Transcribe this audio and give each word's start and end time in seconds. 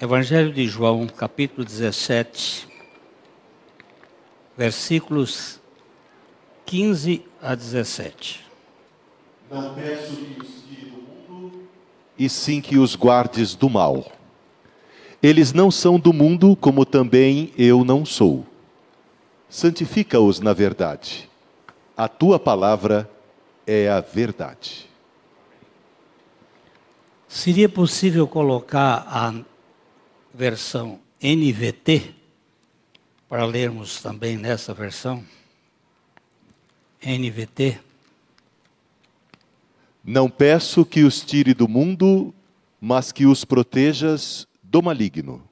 Evangelho 0.00 0.52
de 0.52 0.64
João, 0.68 1.08
capítulo 1.08 1.64
17, 1.64 2.68
versículos 4.56 5.58
15 6.64 7.24
a 7.42 7.56
17. 7.56 8.46
Não 9.50 9.74
peço 9.74 10.14
que 10.14 10.40
os 10.40 10.62
tire 10.68 10.90
do 10.90 11.32
mundo, 11.32 11.62
e 12.16 12.28
sim 12.28 12.60
que 12.60 12.78
os 12.78 12.94
guardes 12.94 13.56
do 13.56 13.68
mal. 13.68 14.06
Eles 15.20 15.52
não 15.52 15.68
são 15.68 15.98
do 15.98 16.12
mundo, 16.12 16.54
como 16.54 16.86
também 16.86 17.52
eu 17.58 17.84
não 17.84 18.06
sou. 18.06 18.46
Santifica-os 19.48 20.38
na 20.38 20.52
verdade. 20.52 21.28
A 21.96 22.06
tua 22.06 22.38
palavra 22.38 23.10
é 23.66 23.88
a 23.88 24.00
verdade. 24.00 24.88
Seria 27.26 27.68
possível 27.68 28.28
colocar 28.28 29.04
a 29.08 29.34
versão 30.38 31.00
NVT 31.20 32.14
para 33.28 33.44
lermos 33.44 34.00
também 34.00 34.36
nessa 34.36 34.72
versão? 34.72 35.24
NVT. 37.02 37.80
Não 40.04 40.30
peço 40.30 40.86
que 40.86 41.02
os 41.02 41.22
tire 41.22 41.52
do 41.54 41.66
mundo, 41.66 42.32
mas 42.80 43.10
que 43.10 43.26
os 43.26 43.44
protejas 43.44 44.46
do 44.62 44.80
maligno. 44.80 45.42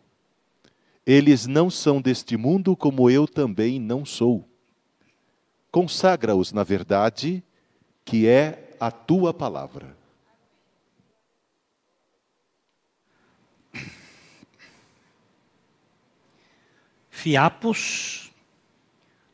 Eles 1.04 1.48
não 1.48 1.68
são 1.68 2.00
deste 2.00 2.36
mundo, 2.36 2.76
como 2.76 3.10
eu 3.10 3.26
também 3.26 3.80
não 3.80 4.04
sou. 4.04 4.48
Consagra-os 5.72 6.52
na 6.52 6.62
verdade, 6.62 7.42
que 8.04 8.28
é 8.28 8.70
a 8.78 8.92
tua 8.92 9.34
palavra. 9.34 9.96
Fiapos 17.26 18.30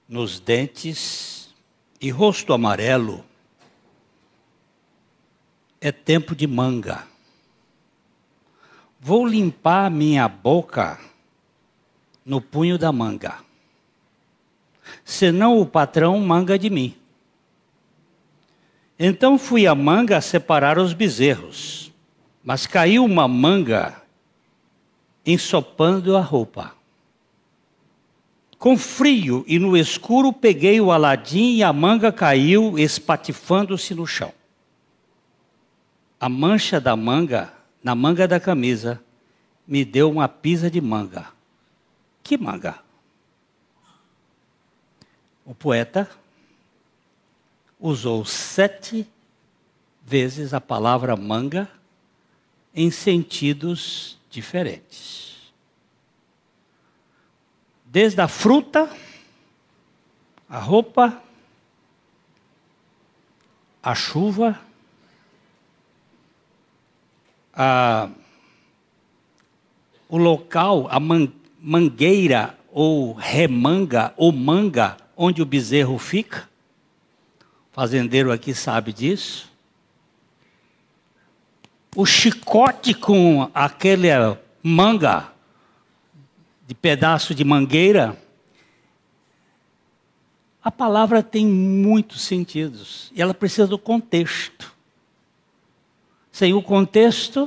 nos 0.08 0.40
dentes 0.40 1.54
e 2.00 2.08
rosto 2.08 2.54
amarelo 2.54 3.22
é 5.78 5.92
tempo 5.92 6.34
de 6.34 6.46
manga. 6.46 7.06
Vou 8.98 9.26
limpar 9.26 9.90
minha 9.90 10.26
boca 10.26 10.98
no 12.24 12.40
punho 12.40 12.78
da 12.78 12.90
manga. 12.90 13.40
Senão 15.04 15.60
o 15.60 15.66
patrão 15.66 16.18
manga 16.18 16.58
de 16.58 16.70
mim. 16.70 16.96
Então 18.98 19.36
fui 19.36 19.66
à 19.66 19.74
manga 19.74 20.18
separar 20.22 20.78
os 20.78 20.94
bezerros, 20.94 21.92
mas 22.42 22.66
caiu 22.66 23.04
uma 23.04 23.28
manga 23.28 24.02
ensopando 25.26 26.16
a 26.16 26.22
roupa. 26.22 26.80
Com 28.62 28.78
frio 28.78 29.44
e 29.48 29.58
no 29.58 29.76
escuro 29.76 30.32
peguei 30.32 30.80
o 30.80 30.92
aladim 30.92 31.56
e 31.56 31.64
a 31.64 31.72
manga 31.72 32.12
caiu 32.12 32.78
espatifando-se 32.78 33.92
no 33.92 34.06
chão 34.06 34.32
a 36.22 36.28
mancha 36.28 36.80
da 36.80 36.94
manga, 36.94 37.52
na 37.82 37.96
manga 37.96 38.28
da 38.28 38.38
camisa, 38.38 39.02
me 39.66 39.84
deu 39.84 40.08
uma 40.08 40.28
pisa 40.28 40.70
de 40.70 40.80
manga. 40.80 41.32
Que 42.22 42.38
manga? 42.38 42.78
O 45.44 45.52
poeta 45.52 46.08
usou 47.80 48.24
sete 48.24 49.04
vezes 50.06 50.54
a 50.54 50.60
palavra 50.60 51.16
manga 51.16 51.68
em 52.72 52.88
sentidos 52.88 54.16
diferentes. 54.30 55.31
Desde 57.92 58.22
a 58.22 58.26
fruta, 58.26 58.88
a 60.48 60.58
roupa, 60.58 61.22
a 63.82 63.94
chuva, 63.94 64.58
a, 67.52 68.08
o 70.08 70.16
local, 70.16 70.88
a 70.90 70.98
man, 70.98 71.30
mangueira 71.60 72.58
ou 72.70 73.12
remanga 73.12 74.14
ou 74.16 74.32
manga 74.32 74.96
onde 75.14 75.42
o 75.42 75.44
bezerro 75.44 75.98
fica. 75.98 76.48
Fazendeiro 77.72 78.32
aqui 78.32 78.54
sabe 78.54 78.94
disso. 78.94 79.52
O 81.94 82.06
chicote 82.06 82.94
com 82.94 83.50
aquele 83.52 84.08
manga 84.62 85.31
de 86.72 86.74
pedaço 86.74 87.34
de 87.34 87.44
mangueira. 87.44 88.18
A 90.64 90.70
palavra 90.70 91.22
tem 91.22 91.46
muitos 91.46 92.22
sentidos 92.22 93.12
e 93.14 93.20
ela 93.20 93.34
precisa 93.34 93.66
do 93.66 93.78
contexto. 93.78 94.72
Sem 96.30 96.54
o 96.54 96.62
contexto, 96.62 97.46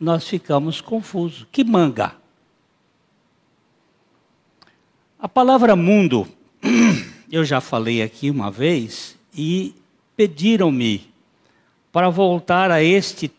nós 0.00 0.26
ficamos 0.26 0.80
confusos. 0.80 1.46
Que 1.52 1.62
manga? 1.62 2.16
A 5.18 5.28
palavra 5.28 5.76
mundo, 5.76 6.26
eu 7.30 7.44
já 7.44 7.60
falei 7.60 8.00
aqui 8.00 8.30
uma 8.30 8.50
vez 8.50 9.18
e 9.36 9.74
pediram-me 10.16 11.12
para 11.92 12.08
voltar 12.08 12.70
a 12.70 12.82
este 12.82 13.30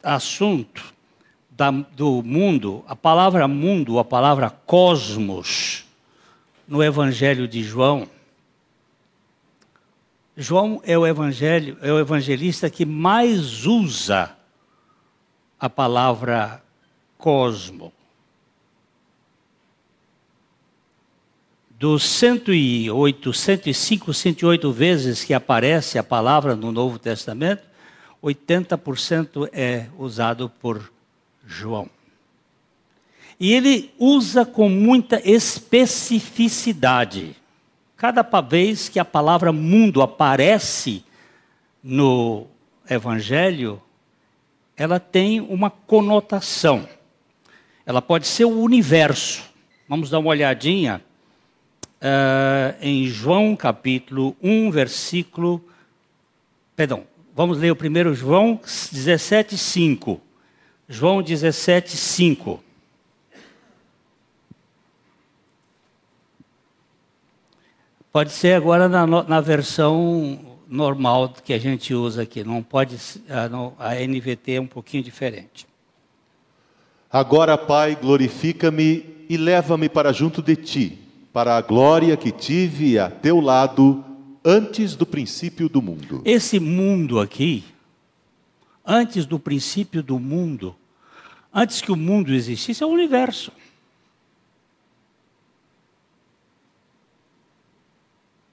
assunto 0.00 0.93
da, 1.56 1.70
do 1.70 2.22
mundo, 2.22 2.84
a 2.86 2.96
palavra 2.96 3.46
mundo, 3.46 3.98
a 3.98 4.04
palavra 4.04 4.50
cosmos, 4.50 5.84
no 6.66 6.82
Evangelho 6.82 7.46
de 7.46 7.62
João, 7.62 8.08
João 10.36 10.80
é 10.84 10.98
o 10.98 11.06
evangelho, 11.06 11.78
é 11.80 11.92
o 11.92 11.98
evangelista 11.98 12.68
que 12.68 12.84
mais 12.84 13.66
usa 13.66 14.36
a 15.60 15.70
palavra 15.70 16.60
cosmo. 17.16 17.92
Dos 21.70 22.02
108, 22.02 23.32
105, 23.32 24.12
108 24.12 24.72
vezes 24.72 25.22
que 25.22 25.32
aparece 25.32 25.98
a 25.98 26.02
palavra 26.02 26.56
no 26.56 26.72
Novo 26.72 26.98
Testamento, 26.98 27.62
80% 28.20 29.48
é 29.52 29.86
usado 29.96 30.48
por 30.48 30.93
João. 31.46 31.88
E 33.38 33.52
ele 33.52 33.92
usa 33.98 34.44
com 34.44 34.68
muita 34.68 35.20
especificidade. 35.28 37.36
Cada 37.96 38.22
vez 38.40 38.88
que 38.88 38.98
a 38.98 39.04
palavra 39.04 39.52
mundo 39.52 40.02
aparece 40.02 41.04
no 41.82 42.46
Evangelho, 42.88 43.80
ela 44.76 45.00
tem 45.00 45.40
uma 45.40 45.70
conotação. 45.70 46.88
Ela 47.86 48.02
pode 48.02 48.26
ser 48.26 48.44
o 48.44 48.60
universo. 48.60 49.42
Vamos 49.88 50.10
dar 50.10 50.18
uma 50.18 50.30
olhadinha 50.30 51.02
uh, 52.00 52.76
em 52.80 53.06
João 53.06 53.56
capítulo 53.56 54.36
1, 54.42 54.70
versículo. 54.70 55.64
Perdão, 56.76 57.04
vamos 57.34 57.58
ler 57.58 57.70
o 57.70 57.76
primeiro 57.76 58.14
João 58.14 58.60
17, 58.62 59.56
5. 59.56 60.20
João 60.88 61.22
17, 61.22 61.96
5. 61.96 62.62
Pode 68.12 68.30
ser 68.30 68.54
agora 68.54 68.88
na, 68.88 69.06
na 69.06 69.40
versão 69.40 70.38
normal 70.68 71.34
que 71.44 71.52
a 71.52 71.58
gente 71.58 71.92
usa 71.94 72.22
aqui, 72.22 72.44
não 72.44 72.62
pode 72.62 72.96
a, 73.28 73.90
a 73.90 73.94
NVT 73.94 74.52
é 74.52 74.60
um 74.60 74.66
pouquinho 74.66 75.02
diferente. 75.02 75.66
Agora, 77.10 77.56
Pai, 77.56 77.96
glorifica-me 78.00 79.26
e 79.28 79.36
leva-me 79.36 79.88
para 79.88 80.12
junto 80.12 80.42
de 80.42 80.56
ti, 80.56 80.98
para 81.32 81.56
a 81.56 81.60
glória 81.60 82.16
que 82.16 82.30
tive 82.30 82.98
a 82.98 83.10
teu 83.10 83.40
lado 83.40 84.04
antes 84.44 84.94
do 84.94 85.06
princípio 85.06 85.68
do 85.68 85.80
mundo. 85.80 86.22
Esse 86.24 86.60
mundo 86.60 87.18
aqui, 87.18 87.64
antes 88.84 89.24
do 89.24 89.38
princípio 89.38 90.02
do 90.02 90.18
mundo, 90.18 90.76
antes 91.52 91.80
que 91.80 91.90
o 91.90 91.96
mundo 91.96 92.32
existisse, 92.32 92.82
é 92.82 92.86
o 92.86 92.90
universo. 92.90 93.52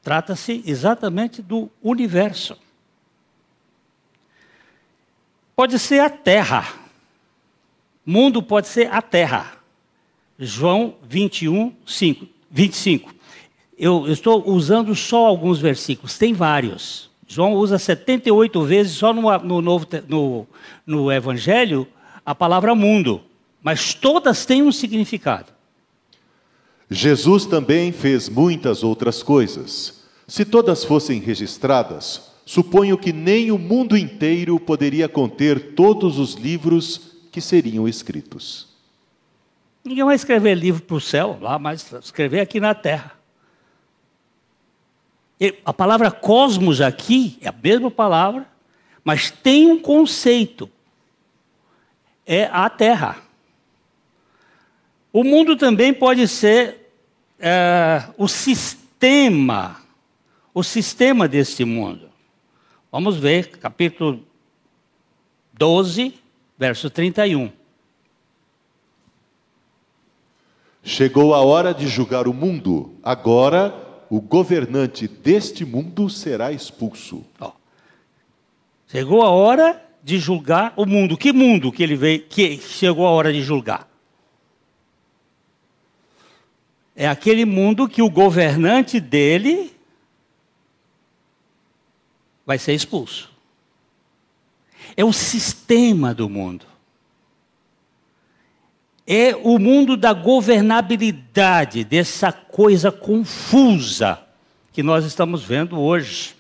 Trata-se 0.02 0.64
exatamente 0.66 1.42
do 1.42 1.70
universo. 1.82 2.58
Pode 5.56 5.78
ser 5.78 6.00
a 6.00 6.10
Terra. 6.10 6.74
Mundo 8.04 8.42
pode 8.42 8.68
ser 8.68 8.92
a 8.92 9.02
Terra. 9.02 9.58
João 10.40 10.96
21, 11.04 11.76
5, 11.86 12.28
25. 12.50 13.14
Eu, 13.78 14.08
eu 14.08 14.14
estou 14.14 14.48
usando 14.50 14.96
só 14.96 15.28
alguns 15.28 15.60
versículos, 15.60 16.18
tem 16.18 16.34
vários. 16.34 17.11
João 17.32 17.54
usa 17.54 17.80
78 17.80 18.62
vezes 18.66 18.92
só 18.92 19.14
no, 19.14 19.22
no, 19.38 19.62
novo, 19.62 19.88
no, 20.06 20.46
no 20.86 21.10
Evangelho 21.10 21.88
a 22.26 22.36
palavra 22.36 22.76
mundo. 22.76 23.22
mas 23.64 23.94
todas 23.94 24.46
têm 24.46 24.62
um 24.62 24.72
significado. 24.72 25.54
Jesus 26.90 27.46
também 27.46 27.94
fez 27.94 28.28
muitas 28.28 28.84
outras 28.84 29.24
coisas. 29.24 30.04
Se 30.28 30.44
todas 30.44 30.84
fossem 30.84 31.22
registradas, 31.22 32.34
suponho 32.46 32.98
que 32.98 33.14
nem 33.14 33.50
o 33.50 33.58
mundo 33.58 33.96
inteiro 33.96 34.60
poderia 34.60 35.08
conter 35.08 35.74
todos 35.74 36.20
os 36.20 36.34
livros 36.34 37.14
que 37.32 37.40
seriam 37.40 37.88
escritos. 37.88 38.68
Ninguém 39.86 40.04
vai 40.04 40.16
escrever 40.16 40.56
livro 40.56 40.82
para 40.82 40.98
o 40.98 41.00
céu 41.00 41.38
lá, 41.40 41.58
mas 41.58 41.94
escrever 41.94 42.42
aqui 42.42 42.60
na 42.60 42.76
terra. 42.76 43.21
A 45.66 45.74
palavra 45.74 46.12
cosmos 46.12 46.82
aqui 46.82 47.40
é 47.42 47.50
a 47.50 47.52
mesma 47.52 47.90
palavra, 47.90 48.48
mas 49.04 49.32
tem 49.32 49.72
um 49.72 49.82
conceito. 49.82 50.70
É 52.26 52.44
a 52.46 52.70
terra. 52.70 53.18
O 55.12 55.24
mundo 55.24 55.58
também 55.58 55.94
pode 55.94 56.28
ser 56.28 56.94
é, 57.40 58.04
o 58.18 58.28
sistema, 58.28 59.82
o 60.54 60.64
sistema 60.64 61.28
deste 61.28 61.66
mundo. 61.66 62.10
Vamos 62.92 63.18
ver, 63.18 63.58
capítulo 63.58 64.24
12, 65.54 66.14
verso 66.58 66.90
31. 66.90 67.52
Chegou 70.84 71.34
a 71.34 71.42
hora 71.42 71.74
de 71.74 71.88
julgar 71.88 72.28
o 72.28 72.34
mundo. 72.34 72.94
Agora, 73.04 73.81
o 74.12 74.20
governante 74.20 75.08
deste 75.08 75.64
mundo 75.64 76.10
será 76.10 76.52
expulso. 76.52 77.24
Ó. 77.40 77.54
Chegou 78.86 79.22
a 79.22 79.30
hora 79.30 79.82
de 80.04 80.20
julgar 80.20 80.74
o 80.76 80.86
mundo. 80.86 81.18
Que 81.18 81.32
mundo 81.32 81.72
que 81.72 81.82
ele 81.82 81.96
veio, 81.96 82.22
que 82.28 82.58
chegou 82.58 83.08
a 83.08 83.12
hora 83.12 83.32
de 83.32 83.42
julgar? 83.42 83.90
É 86.94 87.08
aquele 87.08 87.46
mundo 87.46 87.88
que 87.88 88.02
o 88.02 88.10
governante 88.10 89.00
dele 89.00 89.74
vai 92.46 92.58
ser 92.58 92.74
expulso. 92.74 93.32
É 94.98 95.06
o 95.06 95.14
sistema 95.14 96.14
do 96.14 96.28
mundo 96.28 96.66
é 99.14 99.36
o 99.36 99.60
mundo 99.60 99.98
da 99.98 100.14
governabilidade, 100.14 101.84
dessa 101.84 102.32
coisa 102.32 102.90
confusa 102.90 104.18
que 104.72 104.82
nós 104.82 105.04
estamos 105.04 105.44
vendo 105.44 105.78
hoje. 105.78 106.34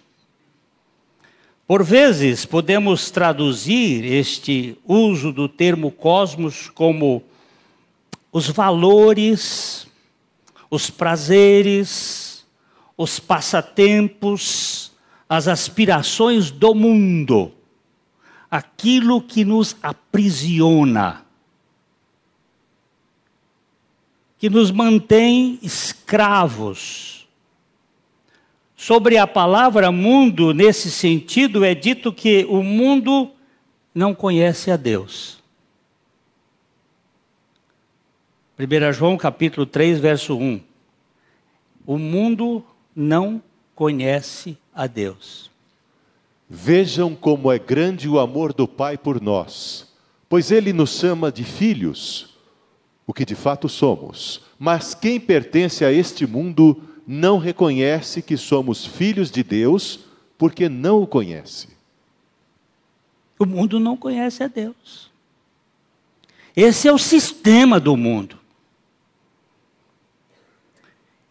Por 1.68 1.83
vezes, 1.83 2.45
podemos 2.45 3.12
traduzir 3.12 4.06
este 4.06 4.77
uso 4.88 5.33
do 5.33 5.50
termo 5.50 5.91
cosmos 5.91 6.69
como 6.69 7.21
os 8.31 8.47
valores, 8.47 9.85
os 10.69 10.89
prazeres, 10.89 12.45
os 12.95 13.19
passatempos, 13.19 14.94
as 15.27 15.50
aspirações 15.50 16.50
do 16.50 16.74
mundo, 16.74 17.51
aquilo 18.50 19.21
que 19.21 19.44
nos 19.44 19.75
aprisiona 19.83 21.29
que 24.41 24.49
nos 24.49 24.71
mantém 24.71 25.59
escravos. 25.61 27.27
Sobre 28.75 29.15
a 29.19 29.27
palavra 29.27 29.91
mundo, 29.91 30.51
nesse 30.51 30.89
sentido, 30.89 31.63
é 31.63 31.75
dito 31.75 32.11
que 32.11 32.43
o 32.49 32.63
mundo 32.63 33.29
não 33.93 34.15
conhece 34.15 34.71
a 34.71 34.75
Deus. 34.75 35.38
1 38.57 38.93
João 38.93 39.15
capítulo 39.15 39.67
3, 39.67 39.99
verso 39.99 40.35
1. 40.35 40.59
O 41.85 41.99
mundo 41.99 42.65
não 42.95 43.43
conhece 43.75 44.57
a 44.73 44.88
Deus. 44.88 45.51
Vejam 46.49 47.13
como 47.13 47.51
é 47.51 47.59
grande 47.59 48.09
o 48.09 48.17
amor 48.17 48.53
do 48.53 48.67
Pai 48.67 48.97
por 48.97 49.21
nós, 49.21 49.88
pois 50.27 50.49
Ele 50.49 50.73
nos 50.73 50.97
chama 50.97 51.31
de 51.31 51.43
filhos 51.43 52.30
o 53.06 53.13
que 53.13 53.25
de 53.25 53.36
fato 53.36 53.68
somos. 53.68 54.42
Mas 54.57 54.94
quem 54.94 55.19
pertence 55.19 55.83
a 55.83 55.92
este 55.92 56.25
mundo 56.25 56.81
não 57.06 57.38
reconhece 57.38 58.21
que 58.21 58.38
somos 58.38 58.86
filhos 58.86 59.31
de 59.31 59.44
Deus, 59.44 60.01
porque 60.38 60.69
não 60.69 61.01
o 61.01 61.07
conhece. 61.07 61.69
O 63.38 63.45
mundo 63.45 63.80
não 63.80 63.98
conhece 63.98 64.44
a 64.44 64.48
Deus. 64.48 65.12
Esse 66.56 66.88
é 66.88 66.94
o 66.94 66.98
sistema 66.98 67.80
do 67.80 67.98
mundo. 67.98 68.39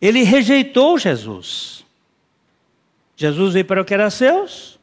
Ele 0.01 0.23
rejeitou 0.23 0.99
Jesus. 0.99 1.85
Jesus 3.17 3.53
veio 3.53 3.67
para 3.67 3.83
o 3.83 3.85
que 3.85 3.95
era 3.95 4.11
seus. 4.11 4.79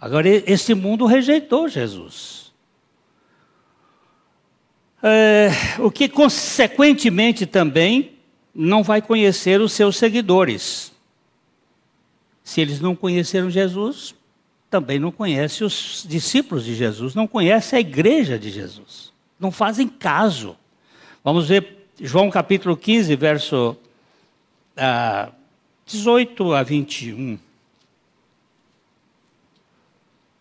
Agora, 0.00 0.28
esse 0.28 0.72
mundo 0.74 1.04
rejeitou 1.04 1.68
Jesus 1.68 2.41
é, 5.02 5.50
o 5.80 5.90
que 5.90 6.08
consequentemente 6.08 7.44
também 7.44 8.12
não 8.54 8.82
vai 8.82 9.02
conhecer 9.02 9.60
os 9.60 9.72
seus 9.72 9.96
seguidores. 9.96 10.92
Se 12.44 12.60
eles 12.60 12.80
não 12.80 12.94
conheceram 12.94 13.50
Jesus, 13.50 14.14
também 14.70 14.98
não 14.98 15.10
conhecem 15.10 15.66
os 15.66 16.04
discípulos 16.08 16.64
de 16.64 16.74
Jesus, 16.74 17.14
não 17.14 17.26
conhecem 17.26 17.76
a 17.76 17.80
igreja 17.80 18.38
de 18.38 18.50
Jesus, 18.50 19.12
não 19.38 19.50
fazem 19.50 19.88
caso. 19.88 20.56
Vamos 21.24 21.48
ver 21.48 21.88
João 22.00 22.30
capítulo 22.30 22.76
15, 22.76 23.14
verso 23.16 23.76
ah, 24.76 25.30
18 25.86 26.54
a 26.54 26.62
21. 26.62 27.38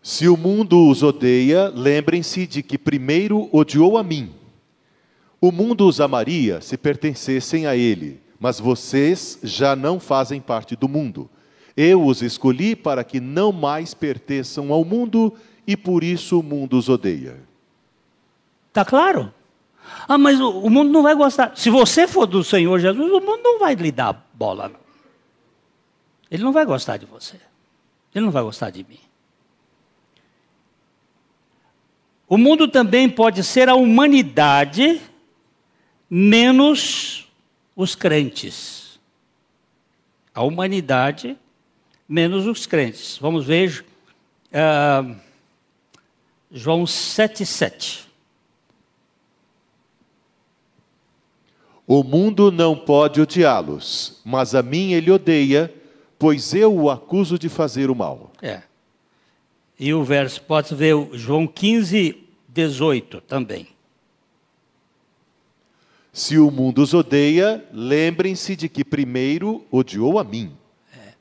Se 0.02 0.28
o 0.28 0.36
mundo 0.36 0.90
os 0.90 1.04
odeia, 1.04 1.68
lembrem-se 1.70 2.48
de 2.48 2.64
que 2.64 2.78
primeiro 2.78 3.48
odiou 3.52 3.98
a 3.98 4.04
mim. 4.04 4.41
O 5.42 5.52
mundo 5.52 5.88
os 5.88 6.00
amaria 6.00 6.62
se 6.62 6.78
pertencessem 6.78 7.66
a 7.66 7.76
ele, 7.76 8.22
mas 8.40 8.60
vocês 8.60 9.40
já 9.42 9.76
não 9.76 10.00
fazem 10.00 10.40
parte 10.40 10.76
do 10.76 10.88
mundo. 10.88 11.28
Eu 11.76 12.06
os 12.06 12.22
escolhi 12.22 12.76
para 12.76 13.04
que 13.04 13.20
não 13.20 13.52
mais 13.52 13.96
pertençam 13.96 14.72
ao 14.72 14.86
mundo 14.86 15.34
e 15.66 15.76
por 15.76 16.04
isso 16.04 16.40
o 16.40 16.44
mundo 16.44 16.78
os 16.78 16.90
odeia. 16.90 17.42
Está 18.68 18.86
claro? 18.86 19.34
Ah, 20.08 20.18
mas 20.18 20.40
o, 20.40 20.60
o, 20.60 20.70
mundo 20.70 20.92
não 20.92 21.02
vai 21.02 21.16
gostar. 21.16 21.58
Se 21.58 21.72
você 21.72 22.08
for 22.08 22.28
do 22.28 22.44
Senhor 22.44 22.80
Jesus, 22.80 23.12
o 23.12 23.20
mundo 23.20 23.42
não 23.42 23.60
vai 23.60 23.74
lhe 23.74 23.92
dar 23.92 24.30
bola. 24.34 24.70
Não. 24.70 24.80
Ele 26.30 26.44
não 26.44 26.52
vai 26.54 26.66
gostar 26.66 26.98
de 26.98 27.06
você. 27.08 27.38
Ele 28.14 28.26
não 28.26 28.32
vai 28.32 28.44
gostar 28.44 28.70
de 28.70 28.86
mim. 28.88 29.00
O 32.28 32.38
mundo 32.38 32.68
também 32.68 33.10
pode 33.10 33.44
ser 33.44 33.68
a 33.68 33.76
humanidade 33.76 35.02
menos 36.14 37.32
os 37.74 37.96
crentes. 37.96 39.00
A 40.36 40.44
humanidade, 40.44 41.38
menos 42.08 42.46
os 42.46 42.66
crentes. 42.66 43.18
Vamos 43.18 43.46
ver 43.46 43.86
uh, 44.52 45.16
João 46.52 46.84
7,7. 46.84 48.08
O 51.88 52.04
mundo 52.04 52.52
não 52.52 52.76
pode 52.76 53.22
odiá-los, 53.22 54.22
mas 54.26 54.54
a 54.54 54.62
mim 54.62 54.92
ele 54.92 55.12
odeia, 55.12 55.74
pois 56.20 56.54
eu 56.54 56.74
o 56.74 56.90
acuso 56.90 57.40
de 57.40 57.48
fazer 57.48 57.90
o 57.90 57.96
mal. 57.96 58.32
É. 58.42 58.62
E 59.80 59.94
o 59.94 60.04
verso, 60.04 60.42
pode 60.42 60.76
ver 60.76 60.96
João 61.14 61.48
15, 61.48 62.22
18 62.50 63.22
também. 63.22 63.71
Se 66.14 66.38
o 66.38 66.52
mundo 66.52 66.82
os 66.82 66.94
odeia, 66.94 67.66
lembrem-se 67.72 68.56
de 68.56 68.68
que 68.68 68.84
primeiro 68.84 69.66
odiou 69.72 70.20
a 70.20 70.24
mim. 70.24 70.52
É. 70.94 71.14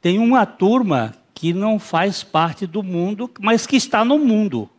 Tem 0.00 0.18
uma 0.18 0.46
turma 0.46 1.14
que 1.34 1.52
não 1.52 1.78
faz 1.78 2.22
parte 2.22 2.66
do 2.66 2.82
mundo, 2.82 3.28
mas 3.40 3.66
que 3.66 3.76
está 3.76 4.04
no 4.04 4.18
mundo. 4.18 4.70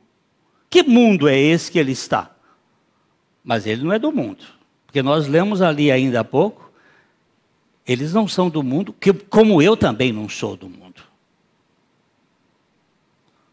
Que 0.70 0.82
mundo 0.82 1.27
é 1.27 1.38
esse 1.38 1.70
que 1.70 1.77
ele 1.77 1.91
está? 1.91 2.32
Mas 3.43 3.67
ele 3.67 3.84
não 3.84 3.91
é 3.91 4.00
do 4.00 4.12
mundo. 4.12 4.46
Porque 4.86 5.03
nós 5.03 5.27
lemos 5.27 5.62
ali 5.62 5.91
ainda 5.91 6.22
há 6.22 6.24
pouco, 6.24 6.72
eles 7.86 8.13
não 8.13 8.27
são 8.27 8.50
do 8.50 8.63
mundo, 8.63 8.93
que, 8.93 9.12
como 9.12 9.62
eu 9.62 9.75
também 9.75 10.13
não 10.13 10.29
sou 10.29 10.55
do 10.55 10.70
mundo. 10.70 11.03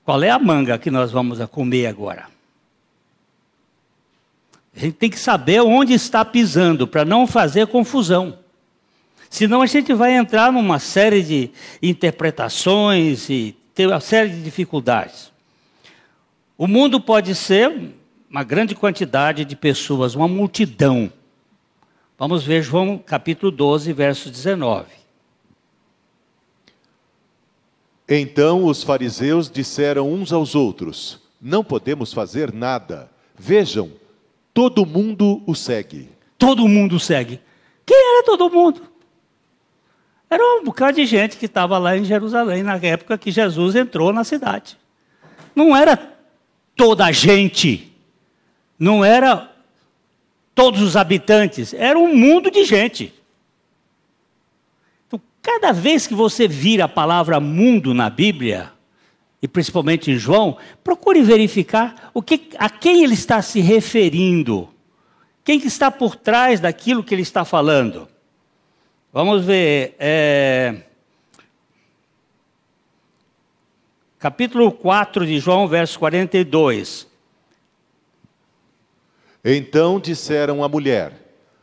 Qual 0.04 0.22
é 0.22 0.30
a 0.30 0.38
manga 0.38 0.78
que 0.78 0.90
nós 0.90 1.10
vamos 1.10 1.44
comer 1.46 1.86
agora? 1.86 2.28
A 4.74 4.80
gente 4.80 4.94
tem 4.94 5.10
que 5.10 5.18
saber 5.18 5.60
onde 5.60 5.92
está 5.92 6.24
pisando 6.24 6.86
para 6.86 7.04
não 7.04 7.26
fazer 7.26 7.66
confusão. 7.66 8.38
Senão 9.28 9.62
a 9.62 9.66
gente 9.66 9.92
vai 9.92 10.16
entrar 10.16 10.52
numa 10.52 10.78
série 10.78 11.22
de 11.22 11.50
interpretações 11.82 13.28
e 13.28 13.56
ter 13.74 13.86
uma 13.86 14.00
série 14.00 14.30
de 14.30 14.42
dificuldades. 14.42 15.30
O 16.58 16.66
mundo 16.66 17.00
pode 17.00 17.34
ser 17.34 17.94
uma 18.28 18.44
grande 18.44 18.74
quantidade 18.74 19.44
de 19.44 19.56
pessoas, 19.56 20.14
uma 20.14 20.28
multidão. 20.28 21.12
Vamos 22.18 22.44
ver 22.44 22.62
João 22.62 22.98
capítulo 22.98 23.50
12, 23.50 23.92
verso 23.92 24.30
19. 24.30 24.86
Então 28.08 28.64
os 28.64 28.82
fariseus 28.82 29.48
disseram 29.48 30.12
uns 30.12 30.32
aos 30.32 30.54
outros: 30.54 31.20
Não 31.40 31.64
podemos 31.64 32.12
fazer 32.12 32.52
nada. 32.52 33.08
Vejam, 33.38 33.90
todo 34.52 34.86
mundo 34.86 35.42
o 35.46 35.54
segue. 35.54 36.08
Todo 36.38 36.66
mundo 36.68 36.98
segue. 36.98 37.40
Quem 37.84 37.96
era 37.96 38.24
todo 38.24 38.50
mundo? 38.50 38.82
Era 40.30 40.42
um 40.42 40.64
bocado 40.64 40.96
de 40.96 41.06
gente 41.06 41.36
que 41.36 41.46
estava 41.46 41.76
lá 41.76 41.96
em 41.96 42.04
Jerusalém 42.04 42.62
na 42.62 42.76
época 42.76 43.18
que 43.18 43.32
Jesus 43.32 43.74
entrou 43.74 44.12
na 44.12 44.22
cidade. 44.22 44.78
Não 45.56 45.76
era 45.76 45.96
toda 46.76 47.04
a 47.06 47.12
gente, 47.12 47.92
não 48.78 49.04
era 49.04 49.50
todos 50.54 50.80
os 50.80 50.96
habitantes, 50.96 51.74
era 51.74 51.98
um 51.98 52.14
mundo 52.14 52.50
de 52.50 52.64
gente. 52.64 53.12
Então, 55.08 55.20
cada 55.42 55.72
vez 55.72 56.06
que 56.06 56.14
você 56.14 56.46
vira 56.46 56.84
a 56.84 56.88
palavra 56.88 57.40
mundo 57.40 57.92
na 57.92 58.08
Bíblia, 58.08 58.72
e 59.42 59.48
principalmente 59.48 60.10
em 60.10 60.16
João, 60.16 60.56
procure 60.84 61.22
verificar 61.22 62.10
o 62.12 62.20
que, 62.20 62.50
a 62.58 62.68
quem 62.68 63.02
ele 63.02 63.14
está 63.14 63.40
se 63.40 63.60
referindo. 63.60 64.68
Quem 65.42 65.58
que 65.58 65.66
está 65.66 65.90
por 65.90 66.14
trás 66.14 66.60
daquilo 66.60 67.02
que 67.02 67.14
ele 67.14 67.22
está 67.22 67.44
falando. 67.44 68.06
Vamos 69.12 69.44
ver. 69.44 69.96
É, 69.98 70.82
capítulo 74.18 74.70
4 74.70 75.26
de 75.26 75.40
João, 75.40 75.66
verso 75.66 75.98
42. 75.98 77.08
Então 79.42 79.98
disseram 79.98 80.62
à 80.62 80.68
mulher: 80.68 81.12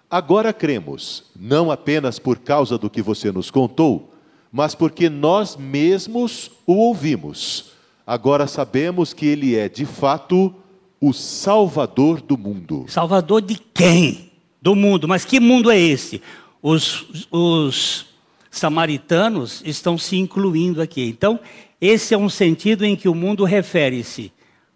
Agora 0.09 0.51
cremos, 0.51 1.25
não 1.35 1.69
apenas 1.69 2.17
por 2.17 2.39
causa 2.39 2.77
do 2.77 2.89
que 2.89 3.01
você 3.01 3.31
nos 3.31 3.51
contou, 3.51 4.11
mas 4.57 4.73
porque 4.73 5.07
nós 5.07 5.55
mesmos 5.55 6.49
o 6.65 6.73
ouvimos. 6.73 7.73
Agora 8.07 8.47
sabemos 8.47 9.13
que 9.13 9.27
ele 9.27 9.55
é, 9.55 9.69
de 9.69 9.85
fato, 9.85 10.51
o 10.99 11.13
Salvador 11.13 12.21
do 12.21 12.35
mundo. 12.35 12.85
Salvador 12.87 13.43
de 13.43 13.53
quem? 13.71 14.31
Do 14.59 14.75
mundo. 14.75 15.07
Mas 15.07 15.23
que 15.23 15.39
mundo 15.39 15.69
é 15.69 15.77
esse? 15.77 16.23
Os, 16.59 17.27
os 17.29 18.07
samaritanos 18.49 19.61
estão 19.63 19.95
se 19.95 20.17
incluindo 20.17 20.81
aqui. 20.81 21.03
Então, 21.03 21.39
esse 21.79 22.15
é 22.15 22.17
um 22.17 22.27
sentido 22.27 22.83
em 22.83 22.95
que 22.95 23.07
o 23.07 23.13
mundo 23.13 23.43
refere-se 23.43 24.31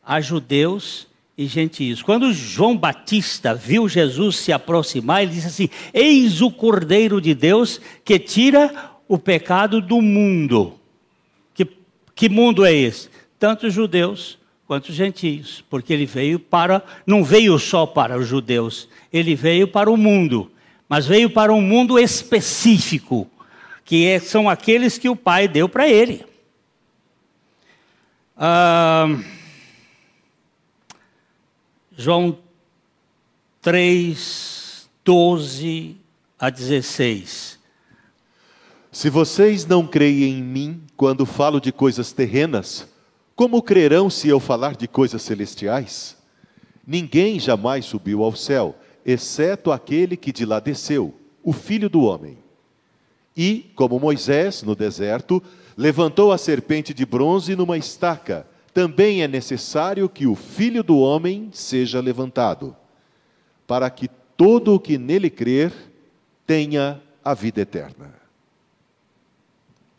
a 0.05 0.21
judeus 0.21 1.07
e 1.35 1.47
gentios. 1.47 2.03
Quando 2.03 2.31
João 2.31 2.77
Batista 2.77 3.55
viu 3.55 3.89
Jesus 3.89 4.35
se 4.35 4.53
aproximar, 4.53 5.23
ele 5.23 5.31
disse 5.31 5.47
assim: 5.47 5.69
Eis 5.91 6.39
o 6.39 6.51
Cordeiro 6.51 7.19
de 7.19 7.33
Deus 7.33 7.81
que 8.05 8.19
tira 8.19 8.90
o 9.11 9.19
pecado 9.19 9.81
do 9.81 10.01
mundo. 10.01 10.79
Que, 11.53 11.67
que 12.15 12.29
mundo 12.29 12.63
é 12.63 12.71
esse? 12.71 13.09
Tanto 13.37 13.69
judeus 13.69 14.39
quanto 14.65 14.93
gentios, 14.93 15.61
porque 15.69 15.91
ele 15.91 16.05
veio 16.05 16.39
para, 16.39 16.81
não 17.05 17.21
veio 17.21 17.59
só 17.59 17.85
para 17.85 18.17
os 18.17 18.25
judeus, 18.25 18.87
ele 19.11 19.35
veio 19.35 19.67
para 19.67 19.91
o 19.91 19.97
mundo, 19.97 20.49
mas 20.87 21.05
veio 21.05 21.29
para 21.29 21.51
um 21.51 21.59
mundo 21.59 21.99
específico, 21.99 23.29
que 23.83 24.05
é, 24.07 24.17
são 24.17 24.49
aqueles 24.49 24.97
que 24.97 25.09
o 25.09 25.15
Pai 25.15 25.45
deu 25.45 25.67
para 25.67 25.89
ele. 25.89 26.23
Ah, 28.37 29.07
João 31.97 32.39
3, 33.61 34.89
12 35.03 35.97
a 36.39 36.49
16. 36.49 37.60
Se 38.91 39.09
vocês 39.09 39.65
não 39.65 39.87
creem 39.87 40.39
em 40.39 40.43
mim 40.43 40.81
quando 40.97 41.25
falo 41.25 41.61
de 41.61 41.71
coisas 41.71 42.11
terrenas, 42.11 42.85
como 43.37 43.63
crerão 43.63 44.09
se 44.09 44.27
eu 44.27 44.37
falar 44.37 44.75
de 44.75 44.85
coisas 44.85 45.21
celestiais? 45.21 46.17
Ninguém 46.85 47.39
jamais 47.39 47.85
subiu 47.85 48.21
ao 48.21 48.35
céu, 48.35 48.75
exceto 49.05 49.71
aquele 49.71 50.17
que 50.17 50.33
de 50.33 50.45
lá 50.45 50.59
desceu, 50.59 51.15
o 51.41 51.53
Filho 51.53 51.89
do 51.89 52.01
Homem. 52.01 52.37
E, 53.35 53.71
como 53.75 53.97
Moisés, 53.97 54.61
no 54.61 54.75
deserto, 54.75 55.41
levantou 55.77 56.33
a 56.33 56.37
serpente 56.37 56.93
de 56.93 57.05
bronze 57.05 57.55
numa 57.55 57.77
estaca, 57.77 58.45
também 58.73 59.23
é 59.23 59.27
necessário 59.27 60.09
que 60.09 60.27
o 60.27 60.35
Filho 60.35 60.83
do 60.83 60.99
Homem 60.99 61.49
seja 61.53 62.01
levantado, 62.01 62.75
para 63.65 63.89
que 63.89 64.09
todo 64.35 64.75
o 64.75 64.79
que 64.79 64.97
nele 64.97 65.29
crer 65.29 65.71
tenha 66.45 67.01
a 67.23 67.33
vida 67.33 67.61
eterna. 67.61 68.20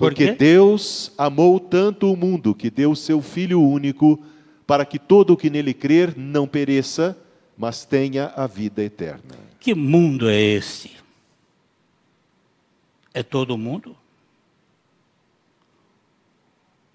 Porque 0.09 0.33
Deus 0.33 1.13
amou 1.17 1.61
tanto 1.61 2.13
o 2.13 2.17
mundo 2.17 2.55
que 2.55 2.71
deu 2.71 2.95
seu 2.95 3.21
Filho 3.23 3.61
único, 3.61 4.23
para 4.67 4.85
que 4.85 4.99
todo 4.99 5.33
o 5.33 5.37
que 5.37 5.51
nele 5.51 5.75
crer 5.75 6.17
não 6.17 6.47
pereça, 6.47 7.17
mas 7.57 7.85
tenha 7.85 8.33
a 8.35 8.47
vida 8.47 8.83
eterna. 8.83 9.37
Que 9.61 9.75
mundo 9.75 10.29
é 10.29 10.41
esse? 10.41 10.91
É 13.15 13.23
todo 13.23 13.59
mundo? 13.59 13.97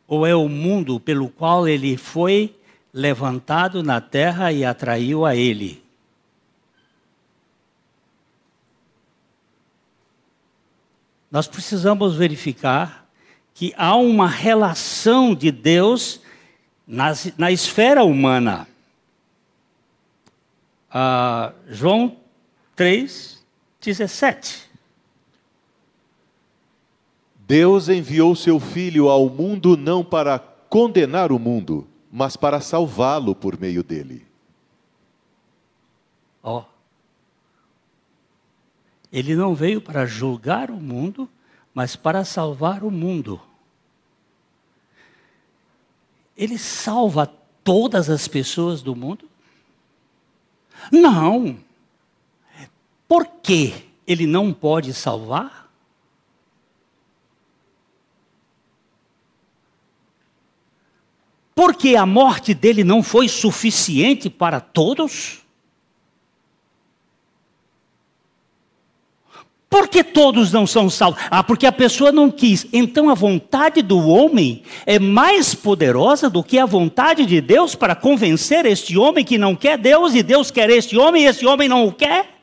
ou 0.07 0.25
é 0.25 0.33
o 0.33 0.47
mundo 0.47 0.99
pelo 0.99 1.27
qual 1.27 1.67
ele 1.67 1.97
foi 1.97 2.55
levantado 2.93 3.83
na 3.83 3.99
terra 3.99 4.51
e 4.51 4.63
atraiu 4.63 5.25
a 5.25 5.35
ele? 5.35 5.83
Nós 11.29 11.47
precisamos 11.47 12.15
verificar 12.15 13.07
que 13.53 13.73
há 13.75 13.95
uma 13.95 14.27
relação 14.27 15.33
de 15.35 15.51
Deus 15.51 16.21
na, 16.87 17.11
na 17.37 17.51
esfera 17.51 18.03
humana. 18.03 18.67
Ah, 20.89 21.51
João 21.67 22.17
3, 22.75 23.43
17. 23.81 24.67
Deus 27.47 27.89
enviou 27.89 28.35
seu 28.35 28.59
Filho 28.59 29.09
ao 29.09 29.29
mundo 29.29 29.75
não 29.75 30.03
para 30.03 30.37
condenar 30.37 31.31
o 31.31 31.39
mundo, 31.39 31.87
mas 32.11 32.35
para 32.37 32.61
salvá-lo 32.61 33.33
por 33.33 33.59
meio 33.59 33.83
dele. 33.83 34.25
Ó. 36.43 36.59
Oh. 36.59 36.76
Ele 39.17 39.35
não 39.35 39.55
veio 39.55 39.81
para 39.81 40.05
julgar 40.05 40.69
o 40.69 40.75
mundo, 40.75 41.27
mas 41.73 41.95
para 41.95 42.23
salvar 42.23 42.83
o 42.83 42.91
mundo. 42.91 43.41
Ele 46.37 46.55
salva 46.55 47.25
todas 47.63 48.11
as 48.11 48.27
pessoas 48.27 48.83
do 48.83 48.95
mundo? 48.95 49.27
Não. 50.91 51.57
Por 53.07 53.25
que 53.25 53.89
ele 54.05 54.27
não 54.27 54.53
pode 54.53 54.93
salvar? 54.93 55.67
Porque 61.55 61.95
a 61.95 62.05
morte 62.05 62.53
dele 62.53 62.83
não 62.83 63.01
foi 63.01 63.27
suficiente 63.27 64.29
para 64.29 64.59
todos? 64.59 65.43
Porque 69.69 70.01
todos 70.01 70.51
não 70.51 70.65
são 70.65 70.89
salvos? 70.89 71.21
Ah, 71.29 71.43
porque 71.43 71.65
a 71.65 71.71
pessoa 71.71 72.11
não 72.11 72.31
quis. 72.31 72.65
Então 72.71 73.09
a 73.09 73.13
vontade 73.13 73.81
do 73.81 73.99
homem 74.07 74.63
é 74.85 74.97
mais 74.97 75.53
poderosa 75.53 76.29
do 76.29 76.41
que 76.41 76.57
a 76.57 76.65
vontade 76.65 77.25
de 77.25 77.41
Deus 77.41 77.75
para 77.75 77.93
convencer 77.93 78.65
este 78.65 78.97
homem 78.97 79.25
que 79.25 79.37
não 79.37 79.55
quer 79.55 79.77
Deus 79.77 80.15
e 80.15 80.23
Deus 80.23 80.49
quer 80.51 80.69
este 80.69 80.97
homem 80.97 81.23
e 81.23 81.25
este 81.25 81.45
homem 81.45 81.67
não 81.67 81.85
o 81.85 81.91
quer? 81.91 82.37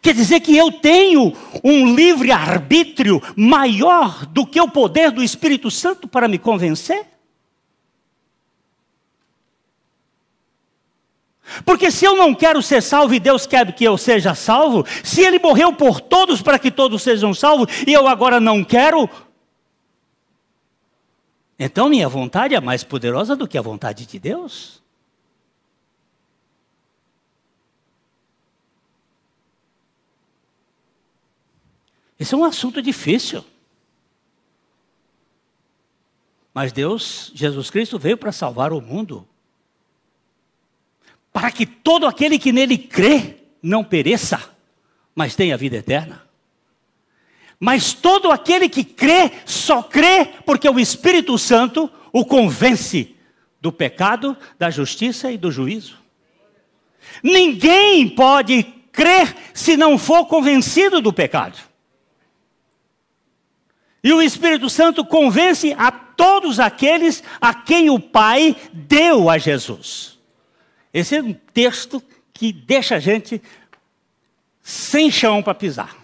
Quer 0.00 0.14
dizer 0.14 0.40
que 0.40 0.54
eu 0.54 0.70
tenho 0.70 1.32
um 1.64 1.94
livre 1.94 2.30
arbítrio 2.30 3.22
maior 3.34 4.26
do 4.26 4.46
que 4.46 4.60
o 4.60 4.68
poder 4.68 5.10
do 5.10 5.22
Espírito 5.22 5.70
Santo 5.70 6.06
para 6.06 6.28
me 6.28 6.38
convencer? 6.38 7.13
Porque 11.64 11.90
se 11.90 12.04
eu 12.04 12.16
não 12.16 12.34
quero 12.34 12.62
ser 12.62 12.82
salvo 12.82 13.14
e 13.14 13.20
Deus 13.20 13.46
quer 13.46 13.72
que 13.74 13.84
eu 13.84 13.98
seja 13.98 14.34
salvo, 14.34 14.84
se 15.02 15.20
Ele 15.20 15.38
morreu 15.38 15.72
por 15.72 16.00
todos 16.00 16.40
para 16.40 16.58
que 16.58 16.70
todos 16.70 17.02
sejam 17.02 17.34
salvos 17.34 17.68
e 17.86 17.92
eu 17.92 18.08
agora 18.08 18.40
não 18.40 18.64
quero, 18.64 19.08
então 21.58 21.88
minha 21.88 22.08
vontade 22.08 22.54
é 22.54 22.60
mais 22.60 22.82
poderosa 22.82 23.36
do 23.36 23.46
que 23.46 23.58
a 23.58 23.62
vontade 23.62 24.06
de 24.06 24.18
Deus? 24.18 24.82
Esse 32.18 32.34
é 32.34 32.36
um 32.38 32.44
assunto 32.44 32.80
difícil. 32.80 33.44
Mas 36.54 36.72
Deus, 36.72 37.32
Jesus 37.34 37.68
Cristo, 37.68 37.98
veio 37.98 38.16
para 38.16 38.30
salvar 38.30 38.72
o 38.72 38.80
mundo. 38.80 39.26
Para 41.34 41.50
que 41.50 41.66
todo 41.66 42.06
aquele 42.06 42.38
que 42.38 42.52
nele 42.52 42.78
crê 42.78 43.38
não 43.60 43.82
pereça, 43.82 44.40
mas 45.16 45.34
tenha 45.34 45.56
vida 45.56 45.76
eterna. 45.76 46.22
Mas 47.58 47.92
todo 47.92 48.30
aquele 48.30 48.68
que 48.68 48.84
crê, 48.84 49.32
só 49.44 49.82
crê 49.82 50.26
porque 50.46 50.68
o 50.68 50.78
Espírito 50.78 51.36
Santo 51.36 51.90
o 52.12 52.24
convence 52.24 53.16
do 53.60 53.72
pecado, 53.72 54.36
da 54.56 54.70
justiça 54.70 55.32
e 55.32 55.36
do 55.36 55.50
juízo. 55.50 55.98
Ninguém 57.20 58.08
pode 58.08 58.62
crer 58.92 59.34
se 59.52 59.76
não 59.76 59.98
for 59.98 60.26
convencido 60.26 61.00
do 61.00 61.12
pecado. 61.12 61.58
E 64.04 64.12
o 64.12 64.22
Espírito 64.22 64.70
Santo 64.70 65.04
convence 65.04 65.74
a 65.76 65.90
todos 65.90 66.60
aqueles 66.60 67.24
a 67.40 67.52
quem 67.52 67.90
o 67.90 67.98
Pai 67.98 68.54
deu 68.72 69.28
a 69.28 69.36
Jesus. 69.36 70.13
Esse 70.94 71.16
é 71.16 71.22
um 71.22 71.32
texto 71.32 72.00
que 72.32 72.52
deixa 72.52 72.94
a 72.94 73.00
gente 73.00 73.42
sem 74.62 75.10
chão 75.10 75.42
para 75.42 75.52
pisar. 75.52 75.96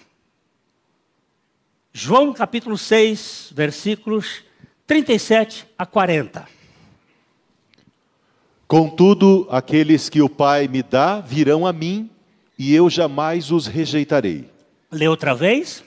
João 1.93 2.33
capítulo 2.33 2.77
6, 2.77 3.53
versículos 3.55 4.43
37 4.89 5.65
a 5.79 5.87
40. 5.87 6.45
Contudo, 8.67 9.47
aqueles 9.49 10.09
que 10.09 10.21
o 10.21 10.29
Pai 10.29 10.67
me 10.67 10.83
dá 10.83 11.21
virão 11.21 11.67
a 11.67 11.73
mim, 11.73 12.11
e 12.59 12.75
eu 12.75 12.91
jamais 12.91 13.53
os 13.53 13.69
rejeitarei. 13.69 14.51
Lê 14.91 15.07
outra 15.07 15.35
vez. 15.35 15.85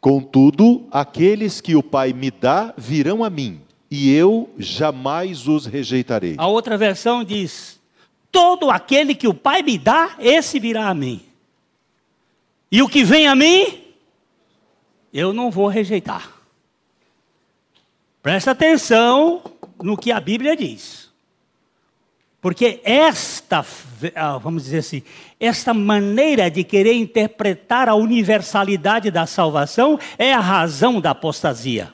Contudo, 0.00 0.86
aqueles 0.90 1.60
que 1.60 1.76
o 1.76 1.82
Pai 1.82 2.12
me 2.12 2.30
dá 2.30 2.74
virão 2.76 3.22
a 3.22 3.30
mim, 3.30 3.60
e 3.88 4.12
eu 4.12 4.50
jamais 4.58 5.46
os 5.46 5.66
rejeitarei. 5.66 6.34
A 6.38 6.46
outra 6.46 6.76
versão 6.76 7.24
diz: 7.24 7.75
Todo 8.36 8.70
aquele 8.70 9.14
que 9.14 9.26
o 9.26 9.32
Pai 9.32 9.62
me 9.62 9.78
dá, 9.78 10.14
esse 10.18 10.60
virá 10.60 10.88
a 10.88 10.94
mim. 10.94 11.24
E 12.70 12.82
o 12.82 12.88
que 12.88 13.02
vem 13.02 13.26
a 13.26 13.34
mim, 13.34 13.82
eu 15.10 15.32
não 15.32 15.50
vou 15.50 15.68
rejeitar. 15.68 16.30
Presta 18.22 18.50
atenção 18.50 19.42
no 19.82 19.96
que 19.96 20.12
a 20.12 20.20
Bíblia 20.20 20.54
diz. 20.54 21.10
Porque 22.38 22.78
esta, 22.84 23.64
ah, 24.14 24.36
vamos 24.36 24.64
dizer 24.64 24.80
assim, 24.80 25.02
esta 25.40 25.72
maneira 25.72 26.50
de 26.50 26.62
querer 26.62 26.92
interpretar 26.92 27.88
a 27.88 27.94
universalidade 27.94 29.10
da 29.10 29.24
salvação 29.24 29.98
é 30.18 30.34
a 30.34 30.40
razão 30.40 31.00
da 31.00 31.12
apostasia. 31.12 31.90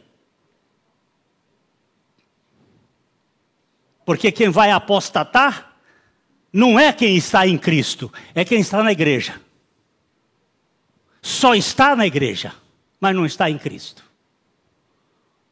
Porque 4.05 4.33
quem 4.33 4.49
vai 4.49 4.73
apostatar 4.73 5.72
não 6.53 6.79
é 6.79 6.93
quem 6.93 7.17
está 7.17 7.47
em 7.47 7.57
Cristo, 7.57 8.13
é 8.35 8.45
quem 8.45 8.61
está 8.61 8.83
na 8.83 8.93
igreja. 8.93 9.41
Só 11.23 11.55
está 11.55 11.97
na 11.97 12.07
igreja, 12.07 12.53
mas 13.01 13.15
não 13.15 13.25
está 13.25 13.49
em 13.49 13.57
Cristo. 13.57 14.05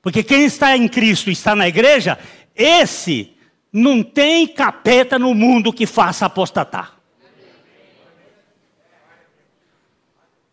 Porque 0.03 0.23
quem 0.23 0.45
está 0.45 0.77
em 0.77 0.89
Cristo 0.89 1.31
e 1.31 1.33
está 1.33 1.55
na 1.55 1.69
igreja, 1.69 2.19
esse 2.55 3.33
não 3.73 4.03
tem 4.03 4.47
capeta 4.47 5.19
no 5.19 5.35
mundo 5.35 5.73
que 5.73 5.87
faça 5.87 6.27
apostatar. 6.27 6.97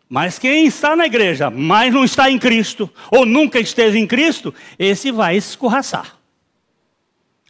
Mas 0.08 0.38
quem 0.38 0.66
está 0.66 0.96
na 0.96 1.04
igreja, 1.04 1.50
mas 1.50 1.92
não 1.92 2.02
está 2.02 2.30
em 2.30 2.38
Cristo, 2.38 2.90
ou 3.10 3.26
nunca 3.26 3.60
esteve 3.60 3.98
em 3.98 4.06
Cristo, 4.06 4.54
esse 4.78 5.12
vai 5.12 5.36
escorraçar. 5.36 6.16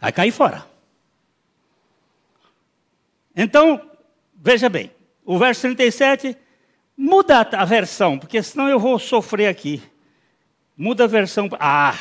Vai 0.01 0.11
cair 0.11 0.31
fora. 0.31 0.68
Então, 3.41 3.79
veja 4.35 4.67
bem, 4.67 4.91
o 5.25 5.37
verso 5.37 5.61
37, 5.61 6.35
muda 6.97 7.39
a 7.39 7.63
versão, 7.63 8.19
porque 8.19 8.43
senão 8.43 8.67
eu 8.67 8.77
vou 8.77 8.99
sofrer 8.99 9.47
aqui. 9.47 9.81
Muda 10.75 11.05
a 11.05 11.07
versão. 11.07 11.47
Ah! 11.57 11.97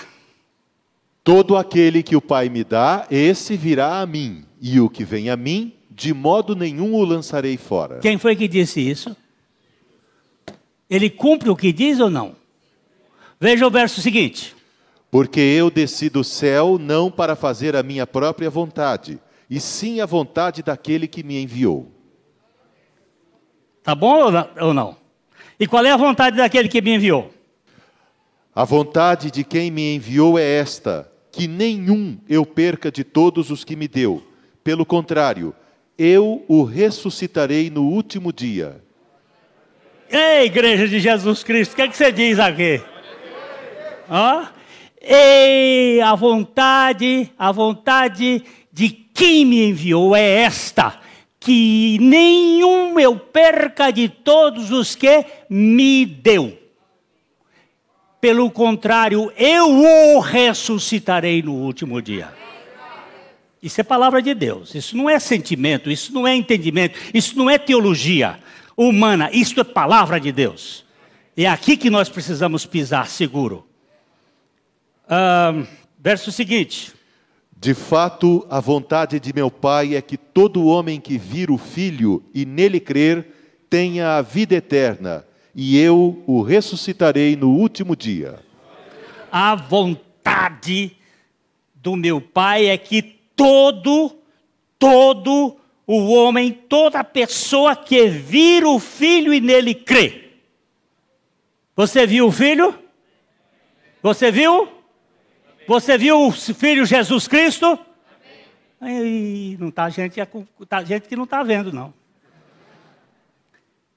Todo 1.23 1.57
aquele 1.57 2.03
que 2.03 2.17
o 2.17 2.21
Pai 2.21 2.49
me 2.49 2.65
dá, 2.65 3.07
esse 3.09 3.57
virá 3.57 4.01
a 4.01 4.07
mim, 4.07 4.45
e 4.61 4.81
o 4.81 4.91
que 4.91 5.05
vem 5.05 5.31
a 5.31 5.37
mim, 5.37 5.73
de 5.89 6.13
modo 6.13 6.57
nenhum 6.57 6.93
o 6.93 7.05
lançarei 7.05 7.57
fora. 7.57 8.01
Quem 8.01 8.19
foi 8.19 8.35
que 8.35 8.49
disse 8.49 8.81
isso? 8.81 9.17
Ele 10.91 11.09
cumpre 11.09 11.51
o 11.51 11.55
que 11.55 11.73
diz 11.73 12.01
ou 12.01 12.11
não? 12.11 12.35
Veja 13.39 13.65
o 13.65 13.71
verso 13.71 14.01
seguinte. 14.01 14.57
Porque 15.09 15.39
eu 15.39 15.71
desci 15.71 16.11
do 16.11 16.25
céu 16.25 16.81
não 16.81 17.13
para 17.13 17.37
fazer 17.37 17.77
a 17.77 17.83
minha 17.85 18.09
própria 18.09 18.51
vontade, 18.51 19.21
e 19.49 19.59
sim 19.61 20.01
a 20.01 20.07
vontade 20.07 20.63
daquele 20.63 21.07
que 21.07 21.23
me 21.23 21.43
enviou. 21.43 21.91
Tá 23.83 23.95
bom 23.95 24.31
ou 24.61 24.75
não? 24.75 24.97
E 25.59 25.67
qual 25.67 25.85
é 25.85 25.91
a 25.91 25.97
vontade 25.97 26.37
daquele 26.37 26.69
que 26.69 26.81
me 26.81 26.95
enviou? 26.95 27.33
A 28.55 28.65
vontade 28.65 29.31
de 29.31 29.45
quem 29.45 29.71
me 29.71 29.95
enviou 29.95 30.39
é 30.39 30.43
esta: 30.43 31.11
que 31.33 31.47
nenhum 31.49 32.19
eu 32.29 32.45
perca 32.45 32.91
de 32.91 33.05
todos 33.05 33.51
os 33.51 33.65
que 33.65 33.77
me 33.77 33.89
deu. 33.89 34.23
Pelo 34.63 34.85
contrário, 34.85 35.55
eu 35.97 36.45
o 36.47 36.63
ressuscitarei 36.63 37.71
no 37.71 37.85
último 37.85 38.33
dia. 38.33 38.83
Ei, 40.11 40.47
igreja 40.47 40.89
de 40.89 41.01
Jesus 41.01 41.43
Cristo, 41.43 41.73
o 41.73 41.77
que, 41.77 41.83
é 41.83 41.89
que 41.89 41.97
você 41.97 42.11
diz 42.11 42.39
aqui? 42.39 42.81
Ó, 44.09 44.47
ei, 45.01 46.01
a 46.01 46.15
vontade, 46.15 47.31
a 47.39 47.53
vontade 47.53 48.43
de 48.73 48.89
quem 49.19 49.45
me 49.45 49.69
enviou 49.69 50.15
é 50.15 50.43
esta: 50.43 51.01
que 51.41 51.99
nenhum 52.01 52.99
eu 53.01 53.19
perca 53.19 53.91
de 53.91 54.09
todos 54.09 54.71
os 54.71 54.95
que 54.95 55.27
me 55.51 56.07
deu. 56.07 56.57
Pelo 58.21 58.51
contrário, 58.51 59.33
eu 59.37 59.69
o 59.69 60.21
ressuscitarei 60.21 61.43
no 61.43 61.55
último 61.55 62.01
dia. 62.01 62.33
Isso 63.61 63.81
é 63.81 63.85
palavra 63.85 64.23
de 64.23 64.35
Deus. 64.35 64.75
Isso 64.75 64.97
não 64.97 65.11
é 65.11 65.19
sentimento, 65.19 65.91
isso 65.91 66.13
não 66.13 66.27
é 66.27 66.35
entendimento, 66.35 66.99
isso 67.13 67.37
não 67.37 67.51
é 67.51 67.59
teologia 67.59 68.39
humana, 68.77 69.31
isso 69.33 69.59
é 69.61 69.65
palavra 69.65 70.21
de 70.21 70.31
Deus. 70.31 70.85
É 71.37 71.47
aqui 71.47 71.77
que 71.77 71.91
nós 71.91 72.09
precisamos 72.09 72.65
pisar 72.67 73.09
seguro. 73.09 73.67
verso 75.99 76.31
seguinte. 76.31 76.98
De 77.61 77.75
fato, 77.75 78.47
a 78.49 78.61
vontade 78.61 79.19
de 79.19 79.33
meu 79.35 79.51
Pai 79.51 79.97
é 79.97 80.01
que 80.01 80.17
todo 80.17 80.67
homem 80.67 81.01
que 81.01 81.19
vir 81.19 81.51
o 81.51 81.59
Filho 81.59 82.23
e 82.33 82.47
nele 82.47 82.79
crer 82.79 83.27
tenha 83.69 84.17
a 84.17 84.23
vida 84.23 84.55
eterna, 84.55 85.27
e 85.53 85.77
eu 85.77 86.23
o 86.25 86.41
ressuscitarei 86.41 87.35
no 87.35 87.51
último 87.51 87.97
dia. 87.97 88.39
A 89.31 89.57
vontade 89.57 90.97
do 91.75 91.97
meu 91.97 92.21
Pai 92.21 92.67
é 92.67 92.79
que 92.79 93.03
todo, 93.35 94.17
todo 94.79 95.57
o 95.85 96.13
homem, 96.13 96.53
toda 96.53 97.03
pessoa 97.03 97.75
que 97.75 98.07
vir 98.07 98.65
o 98.65 98.79
Filho 98.79 99.35
e 99.35 99.41
nele 99.41 99.75
crê. 99.75 100.31
Você 101.75 102.07
viu 102.07 102.29
o 102.29 102.33
Filho? 102.33 102.79
Você 104.01 104.31
viu? 104.31 104.78
Você 105.69 105.99
viu 105.99 106.23
o 106.23 106.33
Filho 106.33 106.87
Jesus 106.87 107.29
Cristo? 107.29 107.79
Aí, 108.81 109.55
não 109.61 109.71
tá 109.71 109.91
gente, 109.91 110.19
tá 110.67 110.83
gente 110.83 111.07
que 111.07 111.15
não 111.15 111.25
está 111.25 111.43
vendo, 111.43 111.71
não. 111.71 111.93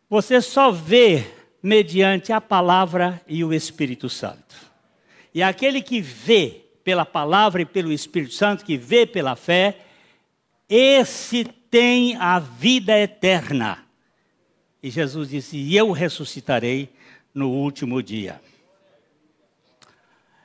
Você 0.09 0.41
só 0.41 0.69
vê 0.69 1.25
mediante 1.63 2.33
a 2.33 2.41
palavra 2.41 3.21
e 3.25 3.41
o 3.41 3.53
Espírito 3.53 4.09
Santo. 4.09 4.53
E 5.33 5.41
aquele 5.41 5.81
que 5.81 6.01
vê 6.01 6.65
pela 6.83 7.05
palavra 7.05 7.61
e 7.61 7.65
pelo 7.65 7.93
Espírito 7.93 8.33
Santo, 8.33 8.65
que 8.65 8.75
vê 8.75 9.05
pela 9.05 9.37
fé, 9.37 9.79
esse 10.67 11.45
tem 11.45 12.17
a 12.17 12.37
vida 12.37 12.99
eterna. 12.99 13.85
E 14.83 14.89
Jesus 14.89 15.29
disse: 15.29 15.55
E 15.55 15.77
eu 15.77 15.93
ressuscitarei 15.93 16.89
no 17.33 17.49
último 17.49 18.03
dia. 18.03 18.41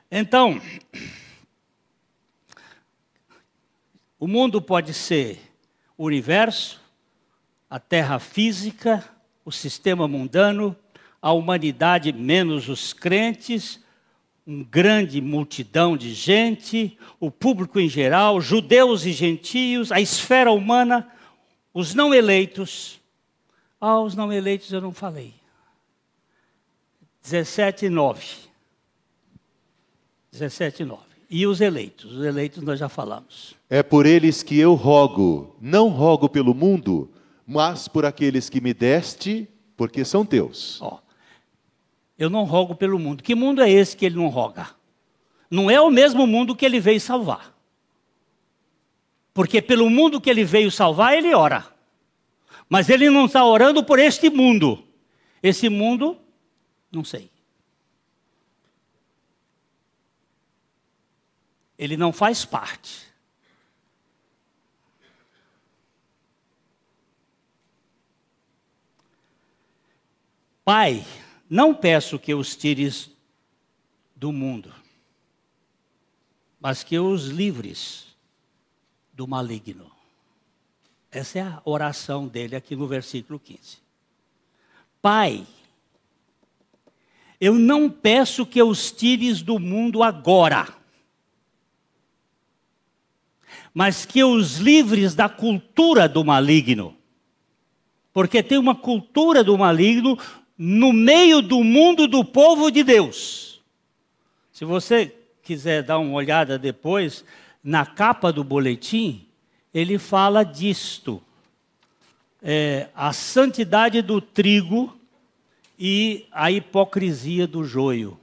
Então, 0.09 0.61
o 4.17 4.25
mundo 4.25 4.61
pode 4.61 4.93
ser 4.93 5.37
o 5.97 6.05
universo, 6.05 6.81
a 7.69 7.77
terra 7.77 8.17
física, 8.17 9.03
o 9.43 9.51
sistema 9.51 10.07
mundano, 10.07 10.73
a 11.21 11.33
humanidade 11.33 12.13
menos 12.13 12.69
os 12.69 12.93
crentes, 12.93 13.83
uma 14.45 14.63
grande 14.63 15.19
multidão 15.19 15.97
de 15.97 16.13
gente, 16.13 16.97
o 17.19 17.29
público 17.29 17.77
em 17.77 17.89
geral, 17.89 18.39
judeus 18.39 19.05
e 19.05 19.11
gentios, 19.11 19.91
a 19.91 19.99
esfera 19.99 20.53
humana, 20.53 21.11
os 21.73 21.93
não 21.93 22.13
eleitos. 22.13 23.01
Ah, 23.79 23.99
os 23.99 24.15
não 24.15 24.31
eleitos 24.31 24.71
eu 24.71 24.79
não 24.79 24.93
falei. 24.93 25.33
17, 27.23 27.89
9. 27.89 28.46
17, 30.31 30.83
9. 30.83 31.01
E 31.29 31.45
os 31.45 31.59
eleitos? 31.59 32.13
Os 32.13 32.25
eleitos 32.25 32.63
nós 32.63 32.79
já 32.79 32.87
falamos. 32.87 33.55
É 33.69 33.83
por 33.83 34.05
eles 34.05 34.43
que 34.43 34.57
eu 34.57 34.75
rogo, 34.75 35.55
não 35.59 35.89
rogo 35.89 36.29
pelo 36.29 36.53
mundo, 36.53 37.09
mas 37.45 37.87
por 37.87 38.05
aqueles 38.05 38.49
que 38.49 38.61
me 38.61 38.73
deste, 38.73 39.47
porque 39.75 40.05
são 40.05 40.25
teus. 40.25 40.81
Ó, 40.81 40.99
eu 42.17 42.29
não 42.29 42.43
rogo 42.43 42.75
pelo 42.75 42.97
mundo. 42.97 43.21
Que 43.21 43.35
mundo 43.35 43.61
é 43.61 43.69
esse 43.69 43.95
que 43.95 44.05
ele 44.05 44.15
não 44.15 44.27
roga? 44.27 44.69
Não 45.49 45.69
é 45.69 45.79
o 45.79 45.89
mesmo 45.89 46.25
mundo 46.25 46.55
que 46.55 46.65
ele 46.65 46.79
veio 46.79 46.99
salvar. 46.99 47.55
Porque 49.33 49.61
pelo 49.61 49.89
mundo 49.89 50.19
que 50.19 50.29
ele 50.29 50.43
veio 50.43 50.71
salvar, 50.71 51.15
ele 51.15 51.33
ora. 51.33 51.65
Mas 52.67 52.89
ele 52.89 53.09
não 53.09 53.25
está 53.25 53.45
orando 53.45 53.83
por 53.83 53.99
este 53.99 54.29
mundo. 54.29 54.83
Esse 55.43 55.69
mundo, 55.69 56.17
não 56.91 57.03
sei. 57.03 57.29
Ele 61.77 61.95
não 61.95 62.11
faz 62.11 62.43
parte. 62.43 63.07
Pai, 70.63 71.05
não 71.49 71.73
peço 71.73 72.19
que 72.19 72.33
os 72.33 72.55
tires 72.55 73.09
do 74.13 74.33
mundo, 74.33 74.73
mas 76.59 76.83
que 76.83 76.99
os 76.99 77.27
livres 77.27 78.07
do 79.13 79.25
maligno. 79.25 79.89
Essa 81.09 81.39
é 81.39 81.41
a 81.41 81.61
oração 81.63 82.27
dele 82.27 82.55
aqui 82.55 82.75
no 82.75 82.85
versículo 82.85 83.39
15. 83.39 83.77
Pai, 85.01 85.47
eu 87.39 87.53
não 87.53 87.89
peço 87.89 88.45
que 88.45 88.61
os 88.61 88.91
tires 88.91 89.41
do 89.41 89.57
mundo 89.57 90.03
agora, 90.03 90.67
mas 93.77 94.05
que 94.07 94.23
os 94.23 94.57
livres 94.57 95.13
da 95.13 95.29
cultura 95.29 96.09
do 96.09 96.25
maligno. 96.25 96.97
Porque 98.11 98.41
tem 98.41 98.57
uma 98.57 98.73
cultura 98.73 99.43
do 99.43 99.55
maligno 99.55 100.17
no 100.57 100.91
meio 100.91 101.43
do 101.43 101.63
mundo 101.63 102.07
do 102.07 102.25
povo 102.25 102.71
de 102.71 102.83
Deus. 102.83 103.61
Se 104.51 104.65
você 104.65 105.15
quiser 105.43 105.83
dar 105.83 105.99
uma 105.99 106.15
olhada 106.15 106.57
depois, 106.57 107.23
na 107.63 107.85
capa 107.85 108.33
do 108.33 108.43
boletim, 108.43 109.27
ele 109.71 109.99
fala 109.99 110.43
disto. 110.43 111.21
É, 112.41 112.89
a 112.95 113.13
santidade 113.13 114.01
do 114.01 114.19
trigo 114.19 114.99
e 115.77 116.25
a 116.31 116.49
hipocrisia 116.49 117.45
do 117.45 117.63
joio. 117.63 118.19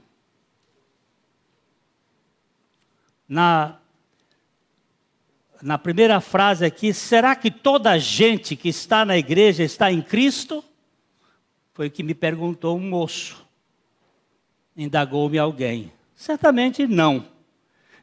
Na, 3.25 3.77
na 5.65 5.79
primeira 5.79 6.21
frase 6.21 6.63
aqui, 6.63 6.93
será 6.93 7.35
que 7.35 7.49
toda 7.49 7.89
a 7.89 7.97
gente 7.97 8.55
que 8.55 8.69
está 8.69 9.03
na 9.03 9.17
igreja 9.17 9.63
está 9.63 9.91
em 9.91 9.99
Cristo? 9.99 10.63
Foi 11.73 11.87
o 11.87 11.91
que 11.91 12.03
me 12.03 12.13
perguntou 12.13 12.77
um 12.77 12.87
moço. 12.87 13.43
Indagou-me 14.77 15.39
alguém. 15.39 15.91
Certamente 16.13 16.85
não. 16.85 17.25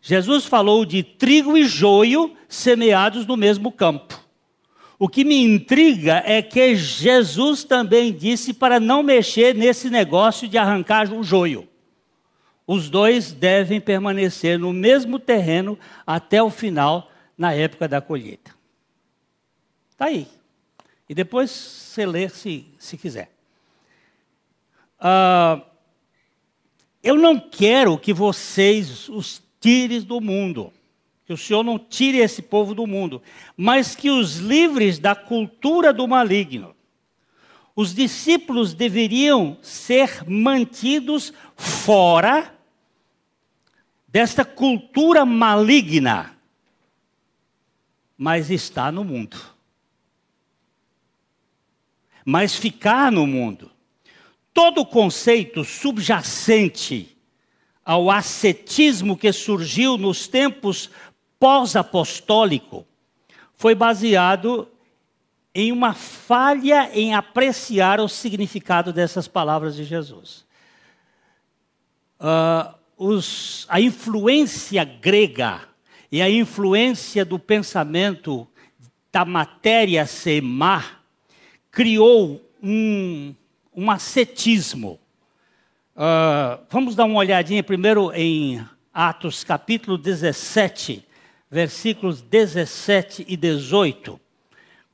Jesus 0.01 0.44
falou 0.44 0.85
de 0.85 1.05
trigo 1.05 1.57
e 1.57 1.64
joio 1.64 2.37
semeados 2.48 3.25
no 3.27 3.37
mesmo 3.37 3.70
campo. 3.70 4.20
O 4.98 5.09
que 5.09 5.22
me 5.22 5.40
intriga 5.40 6.20
é 6.27 6.42
que 6.42 6.75
Jesus 6.75 7.62
também 7.62 8.12
disse 8.12 8.53
para 8.53 8.81
não 8.81 9.05
mexer 9.05 9.55
nesse 9.55 9.88
negócio 9.88 10.48
de 10.48 10.59
arrancar 10.59 11.12
o 11.12 11.22
joio. 11.22 11.68
Os 12.66 12.90
dois 12.90 13.33
devem 13.33 13.81
permanecer 13.81 14.59
no 14.59 14.72
mesmo 14.72 15.16
terreno 15.20 15.79
até 16.05 16.42
o 16.42 16.51
final, 16.51 17.12
na 17.37 17.53
época 17.53 17.88
da 17.88 18.01
colheita. 18.01 18.55
Está 19.90 20.07
aí. 20.07 20.29
E 21.09 21.14
depois 21.14 21.51
você 21.51 22.07
lê 22.07 22.29
se, 22.29 22.66
se 22.79 22.97
quiser. 22.97 23.31
Ah, 24.99 25.61
eu 27.03 27.16
não 27.16 27.38
quero 27.38 27.99
que 27.99 28.12
vocês 28.12 29.09
os 29.09 29.42
tires 29.61 30.05
do 30.05 30.21
mundo, 30.21 30.73
que 31.27 31.33
o 31.33 31.37
Senhor 31.37 31.62
não 31.64 31.79
tire 31.79 32.18
esse 32.18 32.40
povo 32.40 32.75
do 32.75 32.87
mundo, 32.87 33.21
mas 33.57 33.95
que 33.95 34.11
os 34.11 34.37
livres 34.37 34.99
da 34.99 35.14
cultura 35.14 35.92
do 35.92 36.07
maligno. 36.07 36.75
Os 37.75 37.95
discípulos 37.95 38.75
deveriam 38.75 39.57
ser 39.62 40.29
mantidos 40.29 41.33
fora 41.57 42.55
desta 44.07 44.45
cultura 44.45 45.25
maligna, 45.25 46.37
mas 48.23 48.53
está 48.53 48.93
no 48.93 49.03
mundo. 49.03 49.37
Mas 52.25 52.55
ficar 52.55 53.11
no 53.11 53.27
mundo. 53.27 53.69
Todo 54.55 54.87
conceito 54.87 55.65
subjacente 55.65 57.19
ao 57.85 58.09
ascetismo 58.09 59.17
que 59.17 59.33
surgiu 59.33 59.99
nos 59.99 60.29
tempos 60.29 60.89
pós-apostólico 61.37 62.87
foi 63.57 63.75
baseado 63.75 64.69
em 65.53 65.73
uma 65.73 65.93
falha 65.93 66.97
em 66.97 67.17
apreciar 67.17 67.99
o 67.99 68.07
significado 68.07 68.93
dessas 68.93 69.27
palavras 69.27 69.75
de 69.75 69.83
Jesus. 69.83 70.47
Uh, 72.21 72.73
os, 72.97 73.67
a 73.69 73.81
influência 73.81 74.85
grega 74.85 75.72
e 76.12 76.20
a 76.20 76.29
influência 76.29 77.25
do 77.25 77.38
pensamento 77.38 78.46
da 79.11 79.25
matéria 79.25 80.05
semar 80.05 81.03
criou 81.70 82.38
um, 82.62 83.35
um 83.75 83.90
ascetismo. 83.90 85.01
Uh, 85.96 86.62
vamos 86.68 86.94
dar 86.94 87.07
uma 87.07 87.18
olhadinha 87.18 87.62
primeiro 87.62 88.12
em 88.12 88.62
Atos 88.92 89.42
capítulo 89.42 89.96
17, 89.96 91.03
versículos 91.51 92.20
17 92.20 93.25
e 93.27 93.35
18. 93.35 94.20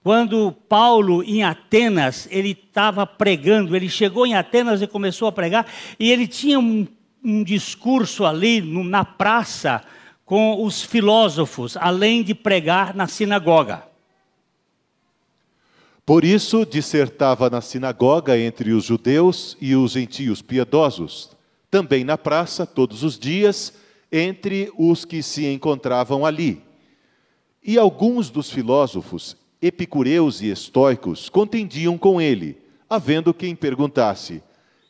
Quando 0.05 0.53
Paulo 0.69 1.25
em 1.25 1.43
Atenas, 1.43 2.29
ele 2.31 2.51
estava 2.51 3.05
pregando, 3.05 3.75
ele 3.75 3.89
chegou 3.89 4.25
em 4.25 4.37
Atenas 4.37 4.81
e 4.81 4.87
começou 4.87 5.27
a 5.27 5.33
pregar, 5.33 5.67
e 5.99 6.13
ele 6.13 6.29
tinha 6.29 6.61
um, 6.61 6.87
um 7.25 7.43
discurso 7.43 8.25
ali 8.25 8.61
no, 8.61 8.85
na 8.85 9.05
praça 9.05 9.83
com 10.29 10.63
os 10.63 10.83
filósofos, 10.83 11.75
além 11.79 12.23
de 12.23 12.35
pregar 12.35 12.95
na 12.95 13.09
sinagoga. 13.09 13.83
Por 16.05 16.23
isso, 16.23 16.67
dissertava 16.67 17.49
na 17.49 17.63
sinagoga 17.63 18.39
entre 18.39 18.73
os 18.73 18.85
judeus 18.85 19.57
e 19.59 19.75
os 19.75 19.93
gentios 19.93 20.43
piedosos, 20.43 21.31
também 21.71 22.05
na 22.05 22.19
praça, 22.19 22.67
todos 22.67 23.03
os 23.03 23.19
dias, 23.19 23.73
entre 24.13 24.71
os 24.77 25.07
que 25.07 25.23
se 25.23 25.47
encontravam 25.47 26.27
ali. 26.27 26.63
E 27.65 27.79
alguns 27.79 28.29
dos 28.29 28.51
filósofos, 28.51 29.35
epicureus 29.63 30.43
e 30.43 30.51
estoicos, 30.51 31.31
contendiam 31.31 31.97
com 31.97 32.21
ele, 32.21 32.59
havendo 32.89 33.33
quem 33.33 33.57
perguntasse: 33.57 34.43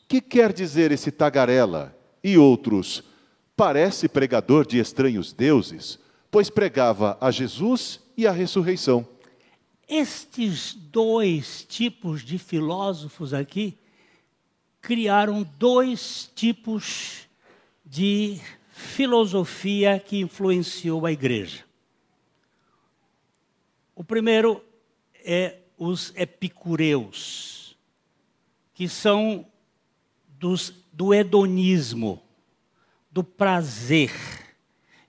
Que 0.08 0.20
quer 0.20 0.52
dizer 0.52 0.90
esse 0.90 1.12
tagarela? 1.12 1.96
E 2.24 2.36
outros: 2.36 3.04
Parece 3.58 4.08
pregador 4.08 4.64
de 4.64 4.78
estranhos 4.78 5.32
deuses, 5.32 5.98
pois 6.30 6.48
pregava 6.48 7.18
a 7.20 7.28
Jesus 7.32 7.98
e 8.16 8.24
a 8.24 8.30
ressurreição. 8.30 9.04
Estes 9.88 10.74
dois 10.74 11.66
tipos 11.68 12.22
de 12.22 12.38
filósofos 12.38 13.34
aqui 13.34 13.76
criaram 14.80 15.42
dois 15.58 16.30
tipos 16.36 17.28
de 17.84 18.40
filosofia 18.70 19.98
que 19.98 20.20
influenciou 20.20 21.04
a 21.04 21.10
igreja. 21.10 21.64
O 23.92 24.04
primeiro 24.04 24.64
é 25.24 25.56
os 25.76 26.12
epicureus, 26.14 27.76
que 28.72 28.88
são 28.88 29.44
dos, 30.38 30.72
do 30.92 31.12
hedonismo, 31.12 32.22
do 33.10 33.24
prazer. 33.24 34.12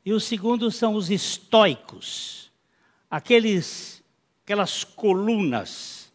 E 0.05 0.13
o 0.13 0.19
segundo 0.19 0.71
são 0.71 0.95
os 0.95 1.09
estoicos, 1.09 2.51
aqueles 3.09 3.99
aquelas 4.49 4.83
colunas 4.83 6.11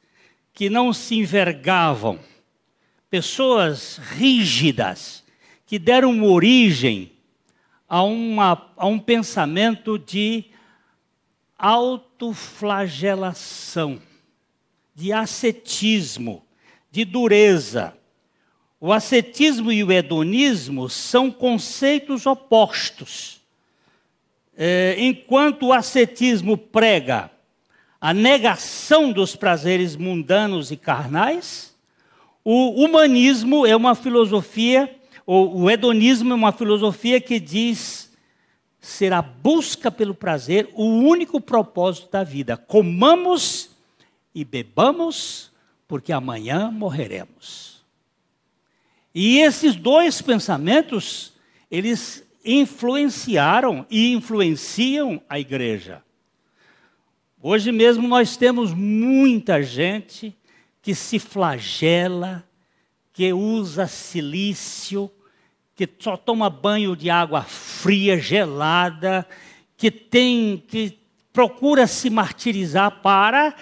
que 0.52 0.68
não 0.68 0.92
se 0.92 1.14
envergavam, 1.14 2.18
pessoas 3.08 3.98
rígidas 3.98 5.22
que 5.64 5.78
deram 5.78 6.24
origem 6.24 7.12
a, 7.88 8.02
uma, 8.02 8.72
a 8.76 8.86
um 8.86 8.98
pensamento 8.98 9.96
de 9.96 10.46
autoflagelação, 11.56 14.02
de 14.92 15.12
ascetismo, 15.12 16.44
de 16.90 17.04
dureza. 17.04 17.96
O 18.86 18.92
ascetismo 18.92 19.72
e 19.72 19.82
o 19.82 19.90
hedonismo 19.90 20.90
são 20.90 21.30
conceitos 21.30 22.26
opostos. 22.26 23.40
é, 24.54 24.94
enquanto 24.98 25.68
o 25.68 25.72
ascetismo 25.72 26.58
prega 26.58 27.30
a 27.98 28.12
negação 28.12 29.10
dos 29.10 29.34
prazeres 29.34 29.96
mundanos 29.96 30.70
e 30.70 30.76
carnais, 30.76 31.74
o 32.44 32.84
humanismo 32.84 33.64
é 33.64 33.74
uma 33.74 33.94
filosofia, 33.94 34.94
ou 35.24 35.62
o 35.62 35.70
hedonismo 35.70 36.32
é 36.32 36.36
uma 36.36 36.52
filosofia 36.52 37.18
que 37.22 37.40
diz 37.40 38.12
ser 38.78 39.14
a 39.14 39.22
busca 39.22 39.90
pelo 39.90 40.14
prazer 40.14 40.68
o 40.74 40.84
único 40.84 41.40
propósito 41.40 42.10
da 42.10 42.22
vida. 42.22 42.54
Comamos 42.54 43.70
e 44.34 44.44
bebamos, 44.44 45.50
porque 45.88 46.12
amanhã 46.12 46.70
morreremos. 46.70 47.73
E 49.14 49.38
esses 49.38 49.76
dois 49.76 50.20
pensamentos, 50.20 51.34
eles 51.70 52.26
influenciaram 52.44 53.86
e 53.88 54.12
influenciam 54.12 55.22
a 55.28 55.38
igreja. 55.38 56.02
Hoje 57.40 57.70
mesmo 57.70 58.08
nós 58.08 58.36
temos 58.36 58.74
muita 58.74 59.62
gente 59.62 60.36
que 60.82 60.94
se 60.94 61.18
flagela, 61.18 62.44
que 63.12 63.32
usa 63.32 63.86
silício, 63.86 65.10
que 65.76 65.88
só 65.98 66.16
toma 66.16 66.50
banho 66.50 66.96
de 66.96 67.08
água 67.08 67.42
fria, 67.42 68.18
gelada, 68.18 69.26
que 69.76 69.90
tem 69.90 70.62
que 70.66 70.98
procura 71.32 71.86
se 71.86 72.10
martirizar 72.10 73.00
para 73.02 73.54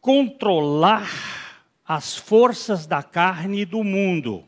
controlar 0.00 1.43
as 1.86 2.16
forças 2.16 2.86
da 2.86 3.02
carne 3.02 3.60
e 3.60 3.64
do 3.64 3.84
mundo. 3.84 4.44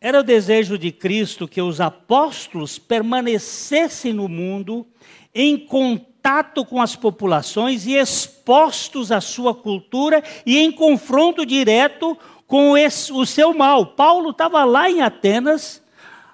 Era 0.00 0.20
o 0.20 0.24
desejo 0.24 0.76
de 0.78 0.90
Cristo 0.90 1.46
que 1.46 1.60
os 1.60 1.80
apóstolos 1.80 2.78
permanecessem 2.78 4.12
no 4.12 4.28
mundo 4.28 4.86
em 5.34 5.58
contato 5.58 6.64
com 6.64 6.80
as 6.80 6.96
populações 6.96 7.86
e 7.86 7.94
expostos 7.94 9.12
à 9.12 9.20
sua 9.20 9.54
cultura 9.54 10.22
e 10.44 10.58
em 10.58 10.72
confronto 10.72 11.46
direto 11.46 12.18
com 12.46 12.76
esse, 12.76 13.12
o 13.12 13.24
seu 13.24 13.54
mal. 13.54 13.86
Paulo 13.86 14.30
estava 14.30 14.64
lá 14.64 14.90
em 14.90 15.02
Atenas. 15.02 15.81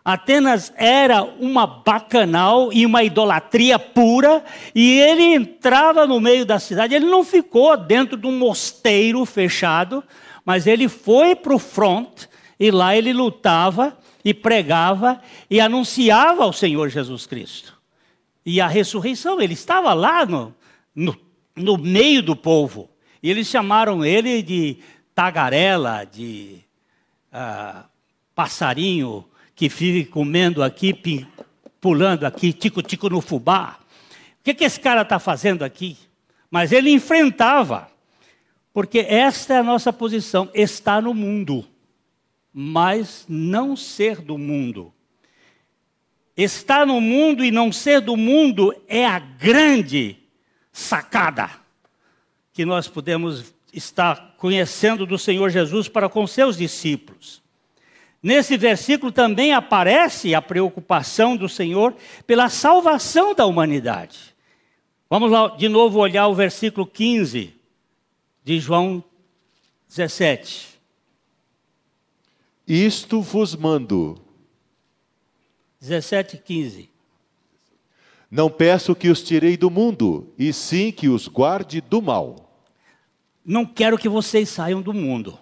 Atenas 0.08 0.72
era 0.74 1.22
uma 1.22 1.66
bacanal 1.66 2.72
e 2.72 2.86
uma 2.86 3.02
idolatria 3.02 3.78
pura, 3.78 4.42
e 4.74 4.98
ele 4.98 5.22
entrava 5.34 6.06
no 6.06 6.18
meio 6.18 6.46
da 6.46 6.58
cidade. 6.58 6.94
Ele 6.94 7.04
não 7.04 7.22
ficou 7.22 7.76
dentro 7.76 8.16
de 8.16 8.26
um 8.26 8.38
mosteiro 8.38 9.22
fechado, 9.26 10.02
mas 10.46 10.66
ele 10.66 10.88
foi 10.88 11.36
para 11.36 11.54
o 11.54 11.58
front 11.58 12.24
e 12.58 12.70
lá 12.70 12.96
ele 12.96 13.12
lutava 13.12 13.98
e 14.24 14.32
pregava 14.32 15.20
e 15.50 15.60
anunciava 15.60 16.46
o 16.46 16.54
Senhor 16.54 16.88
Jesus 16.88 17.26
Cristo 17.26 17.78
e 18.46 18.62
a 18.62 18.66
ressurreição. 18.66 19.38
Ele 19.38 19.52
estava 19.52 19.92
lá 19.92 20.24
no, 20.24 20.54
no, 20.96 21.14
no 21.54 21.76
meio 21.76 22.22
do 22.22 22.34
povo. 22.34 22.88
E 23.22 23.28
eles 23.28 23.46
chamaram 23.46 24.02
ele 24.02 24.42
de 24.42 24.78
tagarela, 25.14 26.06
de 26.10 26.60
uh, 27.30 27.84
passarinho 28.34 29.28
que 29.58 29.68
fica 29.68 30.08
comendo 30.12 30.62
aqui, 30.62 31.26
pulando 31.80 32.24
aqui, 32.24 32.52
tico-tico 32.52 33.10
no 33.10 33.20
fubá. 33.20 33.80
O 34.40 34.44
que, 34.44 34.54
que 34.54 34.62
esse 34.62 34.78
cara 34.78 35.02
está 35.02 35.18
fazendo 35.18 35.64
aqui? 35.64 35.98
Mas 36.48 36.70
ele 36.70 36.92
enfrentava, 36.92 37.90
porque 38.72 39.00
esta 39.00 39.54
é 39.54 39.56
a 39.58 39.62
nossa 39.64 39.92
posição: 39.92 40.48
estar 40.54 41.02
no 41.02 41.12
mundo, 41.12 41.66
mas 42.54 43.26
não 43.28 43.74
ser 43.74 44.20
do 44.20 44.38
mundo. 44.38 44.94
Estar 46.36 46.86
no 46.86 47.00
mundo 47.00 47.44
e 47.44 47.50
não 47.50 47.72
ser 47.72 48.00
do 48.00 48.16
mundo 48.16 48.72
é 48.86 49.04
a 49.04 49.18
grande 49.18 50.18
sacada 50.70 51.50
que 52.52 52.64
nós 52.64 52.86
podemos 52.86 53.52
estar 53.72 54.36
conhecendo 54.36 55.04
do 55.04 55.18
Senhor 55.18 55.50
Jesus 55.50 55.88
para 55.88 56.08
com 56.08 56.28
seus 56.28 56.56
discípulos. 56.56 57.42
Nesse 58.28 58.58
versículo 58.58 59.10
também 59.10 59.54
aparece 59.54 60.34
a 60.34 60.42
preocupação 60.42 61.34
do 61.34 61.48
Senhor 61.48 61.96
pela 62.26 62.50
salvação 62.50 63.34
da 63.34 63.46
humanidade. 63.46 64.36
Vamos 65.08 65.30
lá 65.30 65.56
de 65.56 65.66
novo 65.66 65.98
olhar 65.98 66.28
o 66.28 66.34
versículo 66.34 66.86
15 66.86 67.54
de 68.44 68.60
João 68.60 69.02
17. 69.88 70.78
Isto 72.66 73.22
vos 73.22 73.56
mando 73.56 74.20
17, 75.80 76.36
15. 76.36 76.90
Não 78.30 78.50
peço 78.50 78.94
que 78.94 79.08
os 79.08 79.22
tirei 79.22 79.56
do 79.56 79.70
mundo, 79.70 80.34
e 80.38 80.52
sim 80.52 80.92
que 80.92 81.08
os 81.08 81.28
guarde 81.28 81.80
do 81.80 82.02
mal. 82.02 82.52
Não 83.42 83.64
quero 83.64 83.96
que 83.96 84.06
vocês 84.06 84.50
saiam 84.50 84.82
do 84.82 84.92
mundo, 84.92 85.38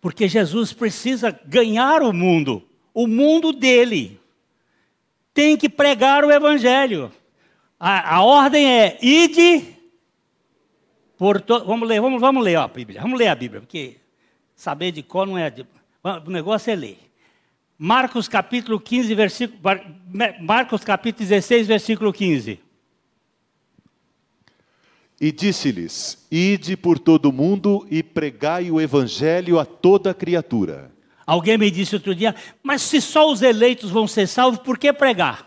porque 0.00 0.28
Jesus 0.28 0.72
precisa 0.72 1.38
ganhar 1.44 2.02
o 2.02 2.12
mundo, 2.12 2.62
o 2.94 3.06
mundo 3.06 3.52
dele. 3.52 4.20
Tem 5.34 5.56
que 5.56 5.68
pregar 5.68 6.24
o 6.24 6.32
evangelho. 6.32 7.12
A, 7.78 8.16
a 8.16 8.22
ordem 8.22 8.66
é: 8.66 8.98
ide 9.00 9.76
por 11.16 11.40
to... 11.40 11.64
Vamos 11.64 11.88
ler, 11.88 12.00
vamos, 12.00 12.20
vamos 12.20 12.44
ler 12.44 12.56
ó, 12.56 12.62
a 12.62 12.68
Bíblia. 12.68 13.00
Vamos 13.00 13.18
ler 13.18 13.28
a 13.28 13.34
Bíblia, 13.34 13.60
porque 13.60 13.96
saber 14.54 14.92
de 14.92 15.02
qual 15.02 15.26
não 15.26 15.38
é. 15.38 15.52
O 16.26 16.30
negócio 16.30 16.70
é 16.70 16.76
ler. 16.76 16.98
Marcos 17.76 18.26
capítulo 18.26 18.80
15, 18.80 19.14
versículo, 19.14 19.60
Marcos 20.40 20.82
capítulo 20.82 21.28
16, 21.28 21.68
versículo 21.68 22.12
15. 22.12 22.60
E 25.20 25.32
disse-lhes: 25.32 26.26
Ide 26.30 26.76
por 26.76 26.98
todo 26.98 27.26
o 27.26 27.32
mundo 27.32 27.86
e 27.90 28.02
pregai 28.02 28.70
o 28.70 28.80
evangelho 28.80 29.58
a 29.58 29.64
toda 29.64 30.14
criatura. 30.14 30.92
Alguém 31.26 31.58
me 31.58 31.70
disse 31.70 31.94
outro 31.94 32.14
dia, 32.14 32.34
mas 32.62 32.80
se 32.80 33.00
só 33.00 33.30
os 33.30 33.42
eleitos 33.42 33.90
vão 33.90 34.06
ser 34.06 34.26
salvos, 34.26 34.60
por 34.60 34.78
que 34.78 34.92
pregar? 34.92 35.46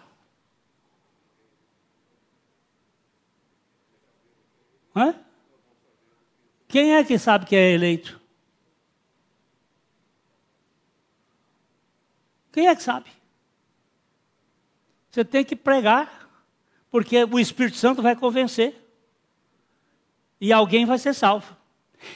Hã? 4.96 5.16
Quem 6.68 6.94
é 6.94 7.04
que 7.04 7.18
sabe 7.18 7.46
que 7.46 7.56
é 7.56 7.72
eleito? 7.72 8.22
Quem 12.52 12.68
é 12.68 12.76
que 12.76 12.84
sabe? 12.84 13.10
Você 15.10 15.26
tem 15.26 15.44
que 15.44 15.56
pregar, 15.56 16.30
porque 16.90 17.24
o 17.24 17.40
Espírito 17.40 17.78
Santo 17.78 18.02
vai 18.02 18.16
convencer. 18.16 18.81
E 20.42 20.52
alguém 20.52 20.86
vai 20.86 20.98
ser 20.98 21.14
salvo. 21.14 21.56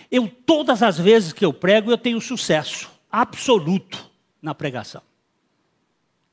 Eu, 0.10 0.28
todas 0.28 0.82
as 0.82 0.98
vezes 0.98 1.32
que 1.32 1.46
eu 1.46 1.54
prego, 1.54 1.92
eu 1.92 1.98
tenho 1.98 2.20
sucesso 2.20 2.92
absoluto 3.12 4.10
na 4.42 4.56
pregação. 4.56 5.04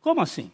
Como 0.00 0.22
assim? 0.22 0.50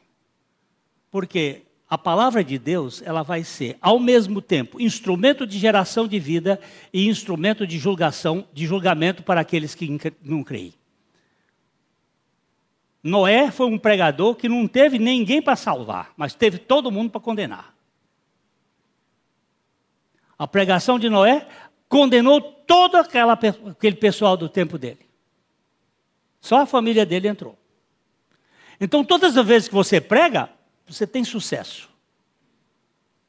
Porque 1.10 1.62
a 1.88 1.96
palavra 1.96 2.44
de 2.44 2.58
Deus, 2.58 3.00
ela 3.02 3.22
vai 3.22 3.44
ser, 3.44 3.78
ao 3.80 3.98
mesmo 3.98 4.42
tempo, 4.42 4.80
instrumento 4.80 5.46
de 5.46 5.58
geração 5.58 6.06
de 6.06 6.18
vida 6.18 6.60
e 6.92 7.08
instrumento 7.08 7.66
de 7.66 7.78
julgação, 7.78 8.46
de 8.52 8.66
julgamento 8.66 9.22
para 9.22 9.40
aqueles 9.40 9.74
que 9.74 9.98
não 10.22 10.42
creem. 10.42 10.74
Noé 13.02 13.50
foi 13.50 13.66
um 13.66 13.78
pregador 13.78 14.34
que 14.34 14.48
não 14.48 14.66
teve 14.66 14.98
ninguém 14.98 15.40
para 15.40 15.56
salvar, 15.56 16.12
mas 16.16 16.34
teve 16.34 16.58
todo 16.58 16.90
mundo 16.90 17.10
para 17.10 17.20
condenar. 17.20 17.77
A 20.38 20.46
pregação 20.46 20.98
de 20.98 21.08
Noé 21.08 21.46
condenou 21.88 22.40
todo 22.40 22.96
aquela, 22.96 23.32
aquele 23.32 23.96
pessoal 23.96 24.36
do 24.36 24.48
tempo 24.48 24.78
dele. 24.78 25.08
Só 26.40 26.62
a 26.62 26.66
família 26.66 27.04
dele 27.04 27.28
entrou. 27.28 27.58
Então, 28.80 29.04
todas 29.04 29.36
as 29.36 29.46
vezes 29.46 29.68
que 29.68 29.74
você 29.74 30.00
prega, 30.00 30.48
você 30.86 31.06
tem 31.06 31.24
sucesso. 31.24 31.88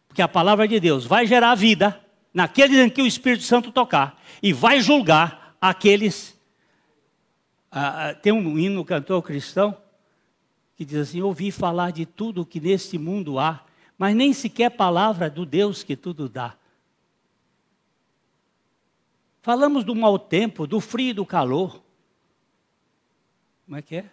Porque 0.07 0.21
a 0.21 0.27
palavra 0.27 0.67
de 0.67 0.79
Deus 0.79 1.05
vai 1.05 1.25
gerar 1.25 1.55
vida 1.55 1.99
naqueles 2.33 2.77
em 2.77 2.89
que 2.89 3.01
o 3.01 3.07
Espírito 3.07 3.43
Santo 3.43 3.71
tocar 3.71 4.21
e 4.41 4.53
vai 4.53 4.79
julgar 4.79 5.55
aqueles 5.59 6.37
ah, 7.71 8.15
tem 8.19 8.33
um 8.33 8.57
hino 8.57 8.83
cantor 8.83 9.21
cristão 9.21 9.77
que 10.75 10.83
diz 10.83 11.09
assim: 11.09 11.21
Ouvi 11.21 11.51
falar 11.51 11.91
de 11.91 12.05
tudo 12.05 12.45
que 12.45 12.59
neste 12.59 12.97
mundo 12.97 13.37
há, 13.37 13.63
mas 13.97 14.15
nem 14.15 14.33
sequer 14.33 14.71
palavra 14.71 15.29
do 15.29 15.45
Deus 15.45 15.83
que 15.83 15.95
tudo 15.95 16.27
dá. 16.27 16.55
Falamos 19.49 19.83
do 19.83 19.95
mau 19.95 20.19
tempo, 20.19 20.67
do 20.67 20.79
frio 20.79 21.09
e 21.09 21.13
do 21.13 21.25
calor. 21.25 21.81
Como 23.65 23.77
é 23.77 23.81
que 23.81 23.95
é? 23.95 24.05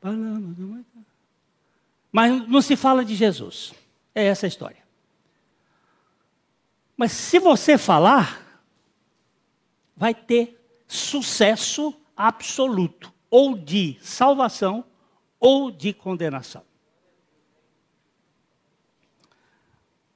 Falamos 0.00 0.56
do 0.56 0.68
mau 0.68 0.84
Mas 2.12 2.46
não 2.46 2.62
se 2.62 2.76
fala 2.76 3.04
de 3.04 3.16
Jesus. 3.16 3.74
É 4.14 4.24
essa 4.26 4.46
a 4.46 4.48
história. 4.48 4.86
Mas 6.96 7.10
se 7.10 7.40
você 7.40 7.76
falar, 7.76 8.62
vai 9.96 10.14
ter 10.14 10.64
sucesso 10.86 11.92
absoluto, 12.16 13.12
ou 13.28 13.58
de 13.58 13.98
salvação, 14.00 14.84
ou 15.40 15.72
de 15.72 15.92
condenação. 15.92 16.62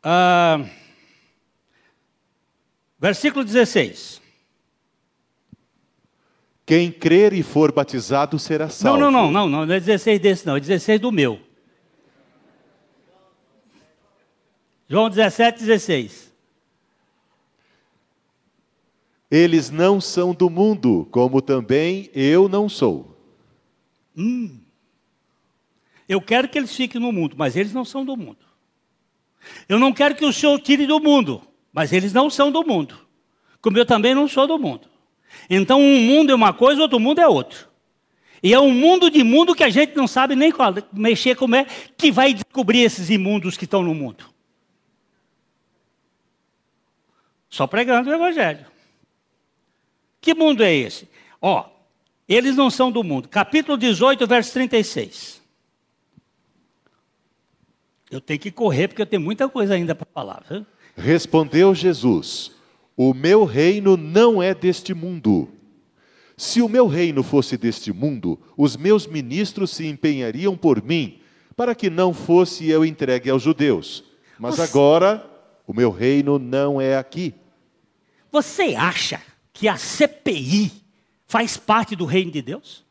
Ah, 0.04 0.58
versículo 2.98 3.44
16. 3.44 4.20
Quem 6.66 6.92
crer 6.92 7.32
e 7.32 7.42
for 7.42 7.72
batizado 7.72 8.38
será 8.38 8.68
salvo. 8.68 9.00
Não, 9.00 9.10
não, 9.10 9.30
não, 9.30 9.48
não, 9.48 9.66
não 9.66 9.74
é 9.74 9.80
16 9.80 10.20
desse 10.20 10.46
não, 10.46 10.56
é 10.56 10.60
16 10.60 11.00
do 11.00 11.10
meu. 11.10 11.40
João 14.88 15.08
17, 15.08 15.60
16. 15.60 16.28
Eles 19.30 19.70
não 19.70 20.00
são 20.00 20.34
do 20.34 20.48
mundo, 20.48 21.06
como 21.10 21.42
também 21.42 22.10
eu 22.14 22.48
não 22.48 22.68
sou. 22.68 23.14
Hum. 24.16 24.58
Eu 26.08 26.22
quero 26.22 26.48
que 26.48 26.56
eles 26.56 26.74
fiquem 26.74 27.00
no 27.00 27.12
mundo, 27.12 27.36
mas 27.36 27.54
eles 27.54 27.72
não 27.74 27.84
são 27.84 28.04
do 28.04 28.16
mundo. 28.16 28.38
Eu 29.68 29.78
não 29.78 29.92
quero 29.92 30.14
que 30.14 30.24
o 30.24 30.32
Senhor 30.32 30.58
tire 30.60 30.86
do 30.86 30.98
mundo, 30.98 31.42
mas 31.72 31.92
eles 31.92 32.12
não 32.12 32.30
são 32.30 32.50
do 32.50 32.64
mundo. 32.64 32.98
Como 33.60 33.78
eu 33.78 33.86
também 33.86 34.14
não 34.14 34.28
sou 34.28 34.46
do 34.46 34.58
mundo. 34.58 34.88
Então, 35.48 35.80
um 35.80 36.00
mundo 36.00 36.32
é 36.32 36.34
uma 36.34 36.52
coisa, 36.52 36.82
outro 36.82 36.98
mundo 36.98 37.20
é 37.20 37.28
outro. 37.28 37.68
E 38.42 38.54
é 38.54 38.60
um 38.60 38.70
mundo 38.70 39.10
de 39.10 39.22
mundo 39.24 39.54
que 39.54 39.64
a 39.64 39.68
gente 39.68 39.96
não 39.96 40.06
sabe 40.06 40.36
nem 40.36 40.52
qual, 40.52 40.72
mexer 40.92 41.34
como 41.36 41.56
é, 41.56 41.66
que 41.96 42.12
vai 42.12 42.32
descobrir 42.32 42.82
esses 42.82 43.10
imundos 43.10 43.56
que 43.56 43.64
estão 43.64 43.82
no 43.82 43.94
mundo. 43.94 44.24
Só 47.48 47.66
pregando 47.66 48.10
o 48.10 48.14
Evangelho. 48.14 48.66
Que 50.20 50.34
mundo 50.34 50.62
é 50.62 50.72
esse? 50.72 51.08
Ó, 51.40 51.68
eles 52.28 52.54
não 52.54 52.70
são 52.70 52.92
do 52.92 53.02
mundo. 53.02 53.28
Capítulo 53.28 53.76
18, 53.76 54.26
verso 54.26 54.52
36. 54.52 55.42
Eu 58.10 58.20
tenho 58.20 58.38
que 58.38 58.50
correr 58.50 58.88
porque 58.88 59.02
eu 59.02 59.06
tenho 59.06 59.22
muita 59.22 59.48
coisa 59.48 59.74
ainda 59.74 59.94
para 59.94 60.06
falar. 60.12 60.44
Viu? 60.48 60.66
Respondeu 60.98 61.74
Jesus: 61.74 62.50
O 62.96 63.14
meu 63.14 63.44
reino 63.44 63.96
não 63.96 64.42
é 64.42 64.52
deste 64.52 64.92
mundo. 64.92 65.48
Se 66.36 66.60
o 66.60 66.68
meu 66.68 66.86
reino 66.86 67.22
fosse 67.22 67.56
deste 67.56 67.92
mundo, 67.92 68.38
os 68.56 68.76
meus 68.76 69.06
ministros 69.06 69.70
se 69.70 69.86
empenhariam 69.86 70.56
por 70.56 70.82
mim, 70.82 71.20
para 71.56 71.74
que 71.74 71.88
não 71.88 72.12
fosse 72.12 72.68
eu 72.68 72.84
entregue 72.84 73.30
aos 73.30 73.42
judeus. 73.42 74.04
Mas 74.38 74.56
Você... 74.56 74.62
agora, 74.62 75.28
o 75.66 75.72
meu 75.72 75.90
reino 75.90 76.38
não 76.38 76.80
é 76.80 76.96
aqui. 76.96 77.34
Você 78.30 78.74
acha 78.76 79.20
que 79.52 79.68
a 79.68 79.76
CPI 79.76 80.70
faz 81.26 81.56
parte 81.56 81.94
do 81.96 82.04
reino 82.04 82.30
de 82.30 82.42
Deus? 82.42 82.84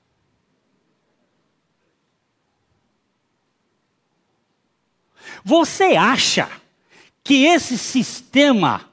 Você 5.43 5.95
acha 5.95 6.49
que 7.27 7.43
esse 7.43 7.77
sistema, 7.77 8.89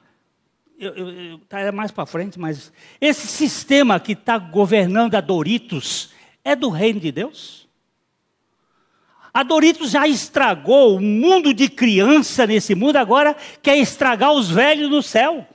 está 1.41 1.61
é 1.61 1.71
mais 1.71 1.89
para 1.89 2.05
frente, 2.05 2.37
mas 2.37 2.69
esse 2.99 3.27
sistema 3.27 3.97
que 3.97 4.11
está 4.11 4.37
governando 4.37 5.15
a 5.15 5.21
Doritos 5.21 6.09
é 6.43 6.53
do 6.53 6.67
reino 6.67 6.99
de 6.99 7.13
Deus? 7.13 7.65
A 9.33 9.41
Doritos 9.41 9.91
já 9.91 10.05
estragou 10.05 10.97
o 10.97 11.01
mundo 11.01 11.53
de 11.53 11.69
criança 11.69 12.45
nesse 12.45 12.75
mundo, 12.75 12.97
agora 12.97 13.37
quer 13.63 13.77
estragar 13.77 14.33
os 14.33 14.49
velhos 14.49 14.89
no 14.89 15.01
céu. 15.01 15.47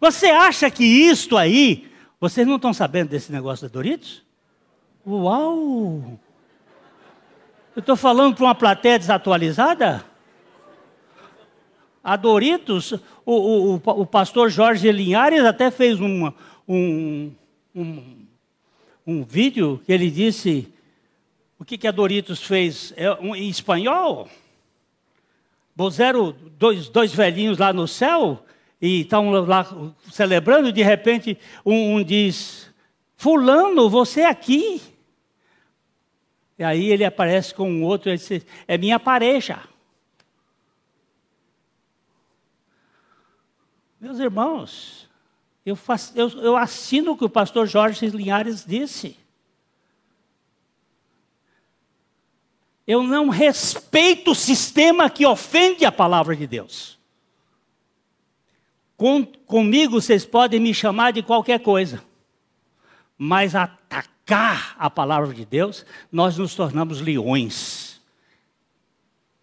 Você 0.00 0.26
acha 0.26 0.70
que 0.70 0.84
isto 0.84 1.36
aí, 1.36 1.90
vocês 2.20 2.46
não 2.46 2.56
estão 2.56 2.72
sabendo 2.72 3.08
desse 3.08 3.32
negócio 3.32 3.68
da 3.68 3.72
Doritos? 3.72 4.22
Uau! 5.04 6.16
Eu 7.76 7.80
estou 7.80 7.94
falando 7.94 8.34
para 8.34 8.46
uma 8.46 8.54
plateia 8.54 8.98
desatualizada? 8.98 10.02
A 12.02 12.16
Doritos, 12.16 12.92
o, 13.22 13.74
o, 13.74 13.74
o, 13.74 14.06
pastor 14.06 14.48
Jorge 14.48 14.90
Linhares 14.90 15.44
até 15.44 15.70
fez 15.70 16.00
uma, 16.00 16.34
um, 16.66 17.30
um, 17.74 18.26
um 19.06 19.22
vídeo 19.22 19.78
que 19.84 19.92
ele 19.92 20.10
disse 20.10 20.72
o 21.58 21.66
que, 21.66 21.76
que 21.76 21.86
a 21.86 21.90
Doritos 21.90 22.42
fez 22.42 22.94
é 22.96 23.12
um, 23.12 23.36
em 23.36 23.50
espanhol. 23.50 24.26
Puseram 25.76 26.34
dois, 26.58 26.88
dois 26.88 27.12
velhinhos 27.12 27.58
lá 27.58 27.74
no 27.74 27.86
céu 27.86 28.42
e 28.80 29.02
estão 29.02 29.30
lá 29.30 29.66
celebrando, 30.10 30.70
e 30.70 30.72
de 30.72 30.82
repente 30.82 31.36
um, 31.62 31.96
um 31.96 32.02
diz: 32.02 32.72
Fulano, 33.18 33.90
você 33.90 34.22
é 34.22 34.30
aqui. 34.30 34.80
E 36.58 36.64
aí 36.64 36.90
ele 36.90 37.04
aparece 37.04 37.54
com 37.54 37.70
um 37.70 37.82
outro 37.82 38.10
e 38.10 38.42
É 38.66 38.78
minha 38.78 38.98
pareja. 38.98 39.62
Meus 44.00 44.18
irmãos, 44.18 45.08
eu, 45.64 45.74
faço, 45.74 46.12
eu, 46.16 46.28
eu 46.40 46.56
assino 46.56 47.12
o 47.12 47.16
que 47.16 47.24
o 47.24 47.30
pastor 47.30 47.66
Jorge 47.66 48.06
Linhares 48.08 48.64
disse. 48.64 49.18
Eu 52.86 53.02
não 53.02 53.28
respeito 53.28 54.30
o 54.30 54.34
sistema 54.34 55.10
que 55.10 55.26
ofende 55.26 55.84
a 55.84 55.90
palavra 55.90 56.36
de 56.36 56.46
Deus. 56.46 56.96
Com, 58.96 59.26
comigo 59.26 60.00
vocês 60.00 60.24
podem 60.24 60.60
me 60.60 60.72
chamar 60.72 61.12
de 61.12 61.22
qualquer 61.22 61.60
coisa, 61.60 62.02
mas 63.18 63.54
atacar 64.26 64.74
a 64.76 64.90
palavra 64.90 65.32
de 65.32 65.44
Deus, 65.44 65.86
nós 66.10 66.36
nos 66.36 66.54
tornamos 66.54 67.00
leões. 67.00 68.00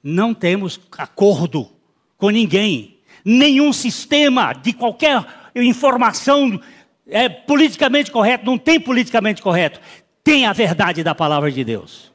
Não 0.04 0.34
temos 0.34 0.80
acordo 0.98 1.72
com 2.18 2.30
ninguém, 2.30 3.00
nenhum 3.24 3.72
sistema 3.72 4.52
de 4.52 4.74
qualquer 4.74 5.26
informação 5.56 6.62
é 7.08 7.30
politicamente 7.30 8.12
correto, 8.12 8.46
não 8.46 8.58
tem 8.58 8.80
politicamente 8.80 9.42
correto, 9.42 9.80
tem 10.22 10.46
a 10.46 10.52
verdade 10.52 11.04
da 11.04 11.16
palavra 11.16 11.50
de 11.50 11.64
Deus. 11.64 12.12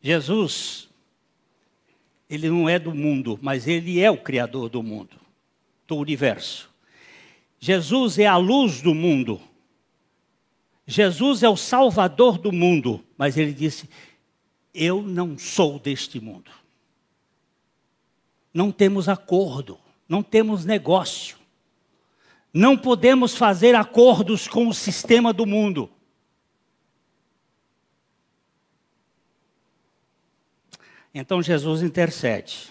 Jesus, 0.00 0.91
ele 2.32 2.48
não 2.48 2.66
é 2.66 2.78
do 2.78 2.94
mundo, 2.94 3.38
mas 3.42 3.68
ele 3.68 4.00
é 4.00 4.10
o 4.10 4.16
criador 4.16 4.70
do 4.70 4.82
mundo, 4.82 5.16
do 5.86 5.96
universo. 5.96 6.70
Jesus 7.60 8.18
é 8.18 8.24
a 8.24 8.38
luz 8.38 8.80
do 8.80 8.94
mundo. 8.94 9.38
Jesus 10.86 11.42
é 11.42 11.48
o 11.50 11.58
salvador 11.58 12.38
do 12.38 12.50
mundo, 12.50 13.04
mas 13.18 13.36
ele 13.36 13.52
disse: 13.52 13.86
Eu 14.72 15.02
não 15.02 15.36
sou 15.36 15.78
deste 15.78 16.18
mundo. 16.18 16.50
Não 18.52 18.72
temos 18.72 19.10
acordo, 19.10 19.78
não 20.08 20.22
temos 20.22 20.64
negócio. 20.64 21.36
Não 22.50 22.78
podemos 22.78 23.36
fazer 23.36 23.74
acordos 23.74 24.48
com 24.48 24.68
o 24.68 24.74
sistema 24.74 25.34
do 25.34 25.44
mundo. 25.44 25.90
Então 31.14 31.42
Jesus 31.42 31.82
intercede. 31.82 32.70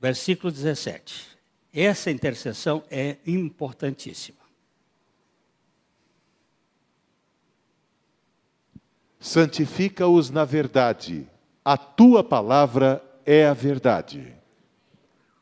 Versículo 0.00 0.52
17. 0.52 1.34
Essa 1.72 2.10
intercessão 2.10 2.84
é 2.90 3.16
importantíssima. 3.26 4.44
Santifica-os 9.18 10.28
na 10.28 10.44
verdade, 10.44 11.26
a 11.64 11.78
tua 11.78 12.22
palavra 12.22 13.02
é 13.24 13.46
a 13.46 13.54
verdade. 13.54 14.34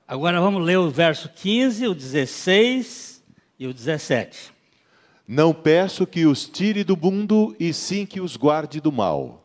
Agora 0.06 0.40
vamos 0.40 0.64
ler 0.64 0.78
o 0.78 0.88
verso 0.88 1.28
15, 1.28 1.88
o 1.88 1.94
16 1.94 3.24
e 3.58 3.66
o 3.66 3.74
17. 3.74 4.52
Não 5.26 5.52
peço 5.52 6.06
que 6.06 6.26
os 6.26 6.48
tire 6.48 6.84
do 6.84 6.96
mundo, 6.96 7.56
e 7.58 7.72
sim 7.72 8.06
que 8.06 8.20
os 8.20 8.36
guarde 8.36 8.80
do 8.80 8.92
mal. 8.92 9.41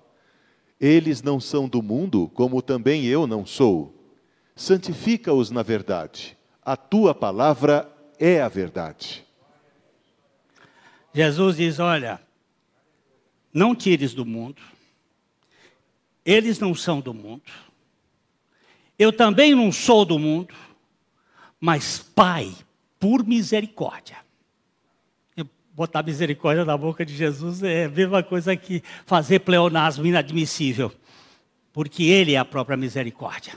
Eles 0.80 1.24
não 1.24 1.40
são 1.40 1.68
do 1.68 1.82
mundo, 1.82 2.30
como 2.34 2.62
também 2.62 3.06
eu 3.06 3.26
não 3.26 3.46
sou. 3.46 3.94
Santifica-os 4.56 5.50
na 5.50 5.64
verdade. 5.64 6.38
A 6.64 6.76
tua 6.76 7.16
palavra 7.16 7.92
é 8.20 8.42
a 8.42 8.48
verdade. 8.48 9.26
Jesus 11.14 11.58
diz: 11.58 11.80
Olha, 11.80 12.22
não 13.54 13.76
tires 13.76 14.14
do 14.14 14.26
mundo. 14.26 14.62
Eles 16.24 16.60
não 16.60 16.76
são 16.76 17.00
do 17.00 17.14
mundo. 17.14 17.52
Eu 19.00 19.14
também 19.14 19.56
não 19.56 19.72
sou 19.72 20.06
do 20.06 20.20
mundo. 20.20 20.54
Mas, 21.60 22.00
Pai, 22.00 22.54
por 23.00 23.26
misericórdia, 23.26 24.18
botar 25.78 26.02
misericórdia 26.02 26.66
na 26.66 26.76
boca 26.76 27.06
de 27.06 27.16
Jesus 27.16 27.62
é 27.62 27.86
a 27.86 27.90
mesma 27.90 28.24
coisa 28.24 28.58
que 28.58 28.82
fazer 29.06 29.42
pleonasmo 29.42 30.08
inadmissível. 30.08 30.92
porque 31.72 32.06
Ele 32.06 32.34
é 32.34 32.40
a 32.40 32.44
própria 32.44 32.76
misericórdia. 32.76 33.54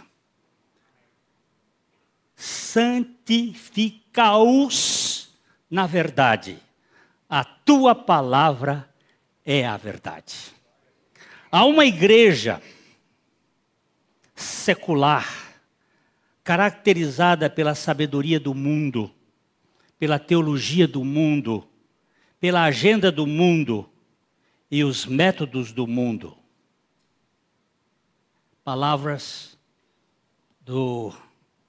Santifica-os 2.37 5.31
na 5.71 5.87
verdade. 5.87 6.59
A 7.27 7.43
tua 7.43 7.95
palavra 7.95 8.87
é 9.43 9.67
a 9.67 9.79
verdade. 9.79 10.35
Há 11.51 11.65
uma 11.65 11.87
igreja 11.87 12.61
secular, 14.35 15.27
caracterizada 16.45 17.49
pela 17.49 17.75
sabedoria 17.75 18.39
do 18.39 18.55
mundo, 18.55 19.11
pela 19.99 20.19
teologia 20.19 20.87
do 20.87 21.03
mundo, 21.03 21.67
pela 22.41 22.65
agenda 22.65 23.13
do 23.13 23.27
mundo 23.27 23.89
e 24.71 24.83
os 24.83 25.05
métodos 25.05 25.73
do 25.73 25.87
mundo. 25.87 26.35
Palavras 28.65 29.59
do 30.63 31.13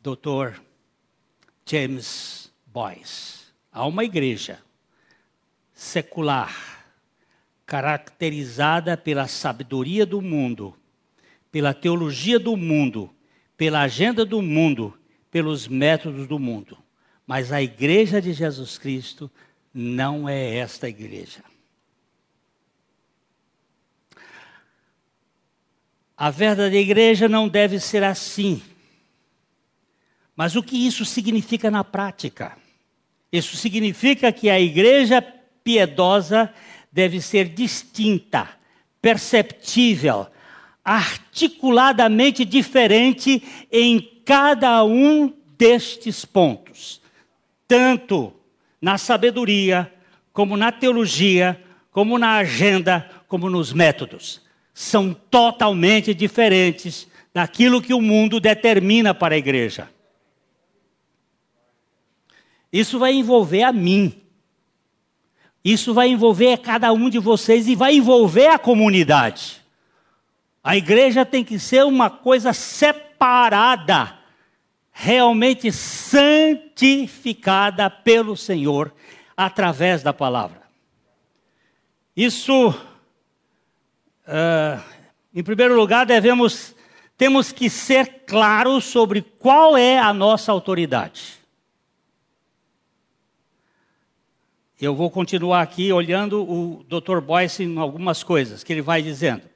Dr. 0.01 0.61
James 1.65 2.51
Boyce. 2.65 3.51
Há 3.71 3.85
uma 3.85 4.05
igreja 4.05 4.59
secular, 5.73 6.85
caracterizada 7.65 8.95
pela 8.95 9.27
sabedoria 9.27 10.05
do 10.05 10.21
mundo, 10.21 10.75
pela 11.51 11.73
teologia 11.73 12.39
do 12.39 12.55
mundo, 12.55 13.09
pela 13.57 13.81
agenda 13.81 14.23
do 14.23 14.41
mundo, 14.41 14.97
pelos 15.29 15.67
métodos 15.67 16.27
do 16.27 16.39
mundo. 16.39 16.77
Mas 17.25 17.51
a 17.51 17.61
igreja 17.61 18.21
de 18.21 18.31
Jesus 18.31 18.77
Cristo 18.77 19.29
não 19.73 20.27
é 20.27 20.57
esta 20.57 20.87
igreja. 20.89 21.43
A 26.17 26.29
verdadeira 26.29 26.77
igreja 26.77 27.27
não 27.27 27.47
deve 27.47 27.79
ser 27.79 28.03
assim. 28.03 28.61
Mas 30.35 30.55
o 30.55 30.61
que 30.61 30.85
isso 30.85 31.03
significa 31.03 31.71
na 31.71 31.83
prática? 31.83 32.57
Isso 33.31 33.57
significa 33.57 34.31
que 34.31 34.49
a 34.49 34.59
igreja 34.59 35.21
piedosa 35.63 36.53
deve 36.91 37.21
ser 37.21 37.49
distinta, 37.49 38.49
perceptível, 39.01 40.27
articuladamente 40.83 42.43
diferente 42.43 43.41
em 43.71 44.21
cada 44.25 44.83
um 44.83 45.33
destes 45.57 46.25
pontos, 46.25 47.01
tanto 47.67 48.33
na 48.81 48.97
sabedoria, 48.97 49.91
como 50.33 50.57
na 50.57 50.71
teologia, 50.71 51.61
como 51.91 52.17
na 52.17 52.37
agenda, 52.37 53.09
como 53.27 53.49
nos 53.49 53.71
métodos. 53.71 54.41
São 54.73 55.13
totalmente 55.13 56.13
diferentes 56.13 57.07
daquilo 57.33 57.81
que 57.81 57.93
o 57.93 58.01
mundo 58.01 58.39
determina 58.39 59.13
para 59.13 59.35
a 59.35 59.37
igreja. 59.37 59.89
Isso 62.71 62.97
vai 62.97 63.13
envolver 63.13 63.63
a 63.63 63.73
mim. 63.73 64.21
Isso 65.63 65.93
vai 65.93 66.09
envolver 66.09 66.57
cada 66.57 66.91
um 66.91 67.09
de 67.09 67.19
vocês 67.19 67.67
e 67.67 67.75
vai 67.75 67.95
envolver 67.95 68.47
a 68.47 68.57
comunidade. 68.57 69.61
A 70.63 70.77
igreja 70.77 71.25
tem 71.25 71.43
que 71.43 71.59
ser 71.59 71.83
uma 71.85 72.09
coisa 72.09 72.53
separada, 72.53 74.17
realmente 75.03 75.71
santificada 75.71 77.89
pelo 77.89 78.37
Senhor 78.37 78.93
através 79.35 80.03
da 80.03 80.13
palavra. 80.13 80.61
Isso, 82.15 82.69
uh, 82.69 84.79
em 85.33 85.43
primeiro 85.43 85.75
lugar, 85.75 86.05
devemos, 86.05 86.75
temos 87.17 87.51
que 87.51 87.67
ser 87.67 88.25
claros 88.27 88.83
sobre 88.83 89.23
qual 89.23 89.75
é 89.75 89.97
a 89.97 90.13
nossa 90.13 90.51
autoridade. 90.51 91.39
Eu 94.79 94.93
vou 94.93 95.09
continuar 95.09 95.63
aqui 95.63 95.91
olhando 95.91 96.43
o 96.43 96.85
Dr. 96.87 97.21
Boyce 97.21 97.63
em 97.63 97.75
algumas 97.79 98.21
coisas 98.21 98.63
que 98.63 98.71
ele 98.71 98.83
vai 98.83 99.01
dizendo. 99.01 99.49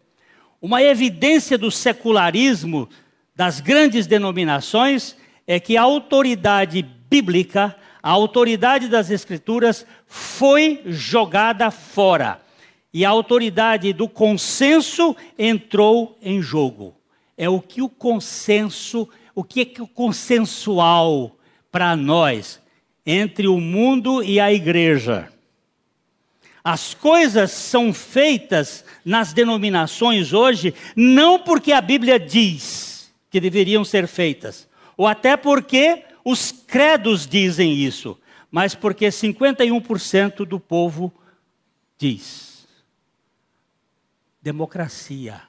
Uma 0.59 0.81
evidência 0.81 1.55
do 1.55 1.69
secularismo 1.69 2.89
das 3.35 3.59
grandes 3.59 4.07
denominações 4.07 5.15
é 5.47 5.59
que 5.59 5.77
a 5.77 5.81
autoridade 5.81 6.81
bíblica, 7.09 7.75
a 8.01 8.09
autoridade 8.09 8.87
das 8.87 9.09
Escrituras, 9.09 9.85
foi 10.07 10.81
jogada 10.85 11.69
fora. 11.71 12.41
E 12.93 13.03
a 13.03 13.09
autoridade 13.09 13.91
do 13.93 14.07
consenso 14.07 15.15
entrou 15.37 16.17
em 16.21 16.41
jogo. 16.41 16.95
É 17.37 17.49
o 17.49 17.59
que 17.59 17.81
o 17.81 17.89
consenso, 17.89 19.07
o 19.33 19.43
que 19.43 19.61
é, 19.61 19.65
que 19.65 19.81
o 19.81 19.87
consensual 19.87 21.35
para 21.71 21.95
nós 21.95 22.61
entre 23.05 23.47
o 23.47 23.59
mundo 23.59 24.23
e 24.23 24.39
a 24.39 24.51
igreja. 24.51 25.29
As 26.63 26.95
coisas 26.95 27.51
são 27.51 27.93
feitas 27.93 28.83
nas 29.03 29.33
denominações 29.33 30.33
hoje 30.33 30.73
não 30.95 31.37
porque 31.37 31.71
a 31.71 31.81
Bíblia 31.81 32.19
diz 32.19 33.13
que 33.29 33.39
deveriam 33.39 33.83
ser 33.83 34.07
feitas, 34.07 34.67
ou 34.97 35.07
até 35.07 35.35
porque 35.35 36.03
os 36.23 36.51
credos 36.51 37.27
dizem 37.27 37.73
isso, 37.73 38.17
mas 38.49 38.73
porque 38.73 39.07
51% 39.07 40.45
do 40.45 40.59
povo 40.59 41.13
diz. 41.97 42.67
Democracia 44.41 45.41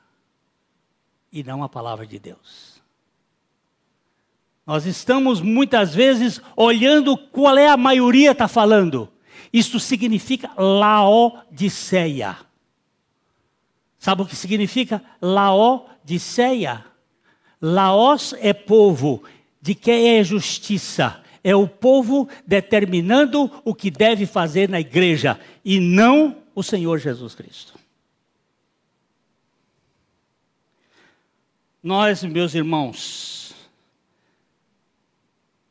e 1.33 1.45
não 1.45 1.63
a 1.63 1.69
palavra 1.69 2.07
de 2.07 2.19
Deus. 2.19 2.83
Nós 4.67 4.85
estamos 4.85 5.41
muitas 5.41 5.95
vezes 5.95 6.41
olhando 6.57 7.17
qual 7.17 7.57
é 7.57 7.69
a 7.69 7.77
maioria 7.77 8.33
está 8.33 8.49
falando. 8.49 9.09
Isso 9.53 9.79
significa 9.79 10.51
Laodiceia. 10.57 12.37
Sabe 13.99 14.23
o 14.23 14.27
que 14.27 14.35
significa 14.35 15.03
Laodiceia? 15.21 16.85
Laos 17.61 18.35
é 18.39 18.53
povo, 18.53 19.23
de 19.67 19.75
quem 19.75 20.17
é 20.17 20.23
justiça. 20.23 21.21
É 21.43 21.55
o 21.57 21.67
povo 21.67 22.29
determinando 22.47 23.51
o 23.65 23.75
que 23.75 23.91
deve 23.91 24.25
fazer 24.25 24.69
na 24.69 24.79
igreja 24.79 25.41
e 25.65 25.81
não 25.81 26.41
o 26.55 26.63
Senhor 26.63 26.99
Jesus 27.01 27.35
Cristo. 27.35 27.77
Nós, 31.83 32.23
meus 32.23 32.55
irmãos, 32.55 33.55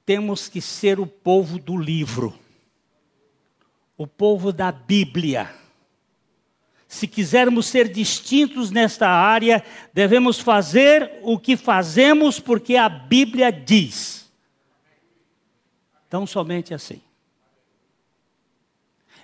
temos 0.06 0.50
que 0.50 0.60
ser 0.60 1.00
o 1.00 1.08
povo 1.08 1.58
do 1.58 1.78
livro, 1.78 2.38
o 3.98 4.06
povo 4.06 4.52
da 4.52 4.74
Bíblia. 4.74 5.50
Se 6.96 7.10
quisermos 7.10 7.66
ser 7.66 7.90
distintos 7.90 8.72
nesta 8.72 9.10
área, 9.10 9.62
devemos 9.94 10.40
fazer 10.40 11.20
o 11.24 11.38
que 11.38 11.58
fazemos 11.58 12.40
porque 12.40 12.78
a 12.78 12.88
Bíblia 12.88 13.52
diz. 13.52 14.32
Então, 16.08 16.26
somente 16.26 16.74
assim. 16.74 17.02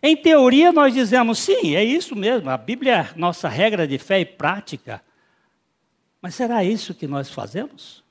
Em 0.04 0.18
teoria, 0.18 0.74
nós 0.74 0.94
dizemos, 0.94 1.40
sim, 1.40 1.74
é 1.74 1.82
isso 1.82 2.14
mesmo, 2.14 2.50
a 2.50 2.58
Bíblia 2.58 3.10
é 3.10 3.18
nossa 3.18 3.48
regra 3.48 3.88
de 3.88 3.98
fé 3.98 4.20
e 4.20 4.26
prática. 4.26 5.02
Mas 6.22 6.36
será 6.36 6.66
isso 6.66 6.94
que 6.94 7.08
nós 7.08 7.32
fazemos? 7.32 8.04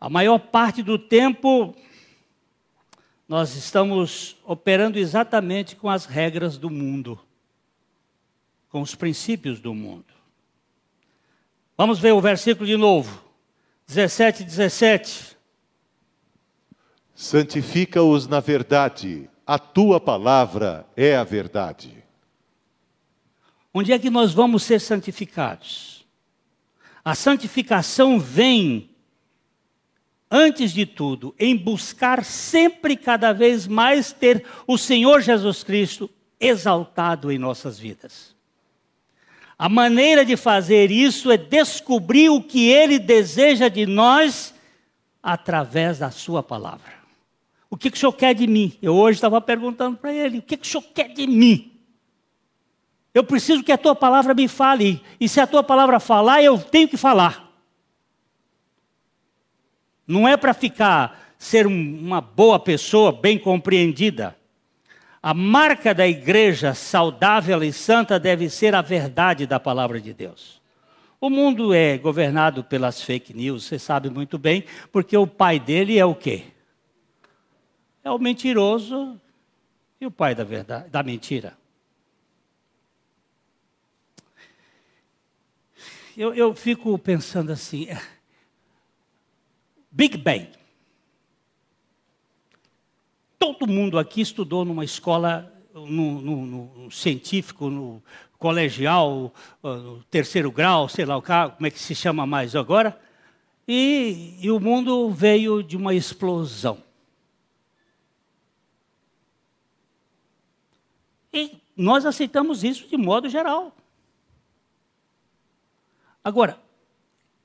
A 0.00 0.08
maior 0.08 0.38
parte 0.38 0.84
do 0.84 0.96
tempo, 0.96 1.74
nós 3.30 3.54
estamos 3.54 4.36
operando 4.44 4.98
exatamente 4.98 5.76
com 5.76 5.88
as 5.88 6.04
regras 6.04 6.58
do 6.58 6.68
mundo, 6.68 7.16
com 8.68 8.82
os 8.82 8.96
princípios 8.96 9.60
do 9.60 9.72
mundo. 9.72 10.12
Vamos 11.78 12.00
ver 12.00 12.12
o 12.12 12.20
versículo 12.20 12.66
de 12.66 12.76
novo, 12.76 13.22
17, 13.86 14.42
17. 14.42 15.36
Santifica-os 17.14 18.26
na 18.26 18.40
verdade, 18.40 19.30
a 19.46 19.60
tua 19.60 20.00
palavra 20.00 20.84
é 20.96 21.14
a 21.14 21.22
verdade. 21.22 22.02
Onde 23.72 23.92
é 23.92 23.98
que 24.00 24.10
nós 24.10 24.34
vamos 24.34 24.64
ser 24.64 24.80
santificados? 24.80 26.04
A 27.04 27.14
santificação 27.14 28.18
vem 28.18 28.89
antes 30.30 30.72
de 30.72 30.86
tudo, 30.86 31.34
em 31.38 31.56
buscar 31.56 32.24
sempre 32.24 32.96
cada 32.96 33.32
vez 33.32 33.66
mais 33.66 34.12
ter 34.12 34.44
o 34.66 34.78
Senhor 34.78 35.20
Jesus 35.20 35.64
Cristo 35.64 36.08
exaltado 36.38 37.32
em 37.32 37.38
nossas 37.38 37.78
vidas. 37.78 38.36
A 39.58 39.68
maneira 39.68 40.24
de 40.24 40.36
fazer 40.36 40.90
isso 40.90 41.30
é 41.30 41.36
descobrir 41.36 42.30
o 42.30 42.42
que 42.42 42.70
Ele 42.70 42.98
deseja 42.98 43.68
de 43.68 43.84
nós 43.84 44.54
através 45.22 45.98
da 45.98 46.10
Sua 46.10 46.42
palavra. 46.42 46.94
O 47.68 47.76
que, 47.76 47.90
que 47.90 47.96
o 47.96 48.00
Senhor 48.00 48.12
quer 48.12 48.34
de 48.34 48.46
mim? 48.46 48.72
Eu 48.80 48.94
hoje 48.94 49.16
estava 49.16 49.40
perguntando 49.40 49.98
para 49.98 50.14
Ele: 50.14 50.38
o 50.38 50.42
que, 50.42 50.56
que 50.56 50.66
o 50.66 50.70
Senhor 50.70 50.84
quer 50.94 51.12
de 51.12 51.26
mim? 51.26 51.70
Eu 53.12 53.24
preciso 53.24 53.62
que 53.62 53.72
a 53.72 53.78
tua 53.78 53.94
palavra 53.94 54.32
me 54.34 54.48
fale. 54.48 55.02
E 55.20 55.28
se 55.28 55.40
a 55.40 55.46
tua 55.46 55.62
palavra 55.62 55.98
falar, 55.98 56.42
eu 56.42 56.58
tenho 56.58 56.88
que 56.88 56.96
falar. 56.96 57.49
Não 60.10 60.26
é 60.26 60.36
para 60.36 60.52
ficar, 60.52 61.34
ser 61.38 61.68
uma 61.68 62.20
boa 62.20 62.58
pessoa, 62.58 63.12
bem 63.12 63.38
compreendida. 63.38 64.36
A 65.22 65.32
marca 65.32 65.94
da 65.94 66.04
igreja 66.04 66.74
saudável 66.74 67.62
e 67.62 67.72
santa 67.72 68.18
deve 68.18 68.50
ser 68.50 68.74
a 68.74 68.82
verdade 68.82 69.46
da 69.46 69.60
palavra 69.60 70.00
de 70.00 70.12
Deus. 70.12 70.60
O 71.20 71.30
mundo 71.30 71.72
é 71.72 71.96
governado 71.96 72.64
pelas 72.64 73.00
fake 73.00 73.32
news, 73.32 73.62
você 73.66 73.78
sabe 73.78 74.10
muito 74.10 74.36
bem, 74.36 74.64
porque 74.90 75.16
o 75.16 75.28
pai 75.28 75.60
dele 75.60 75.96
é 75.96 76.04
o 76.04 76.14
quê? 76.14 76.42
É 78.02 78.10
o 78.10 78.18
mentiroso 78.18 79.20
e 80.00 80.06
o 80.06 80.10
pai 80.10 80.34
da 80.34 80.42
verdade, 80.42 80.88
da 80.88 81.04
mentira. 81.04 81.56
Eu, 86.16 86.34
eu 86.34 86.52
fico 86.52 86.98
pensando 86.98 87.52
assim, 87.52 87.86
Big 89.90 90.16
Bang. 90.16 90.48
Todo 93.38 93.66
mundo 93.66 93.98
aqui 93.98 94.20
estudou 94.20 94.64
numa 94.64 94.84
escola, 94.84 95.52
no, 95.74 96.20
no, 96.20 96.46
no 96.46 96.90
científico, 96.90 97.68
no 97.68 98.02
colegial, 98.38 99.32
no 99.62 100.02
terceiro 100.04 100.50
grau, 100.50 100.88
sei 100.88 101.04
lá 101.04 101.20
como 101.20 101.66
é 101.66 101.70
que 101.70 101.78
se 101.78 101.94
chama 101.94 102.26
mais 102.26 102.54
agora. 102.54 103.00
E, 103.66 104.36
e 104.40 104.50
o 104.50 104.60
mundo 104.60 105.10
veio 105.10 105.62
de 105.62 105.76
uma 105.76 105.94
explosão. 105.94 106.82
E 111.32 111.58
nós 111.76 112.04
aceitamos 112.04 112.64
isso 112.64 112.88
de 112.88 112.96
modo 112.96 113.28
geral. 113.28 113.74
Agora, 116.22 116.58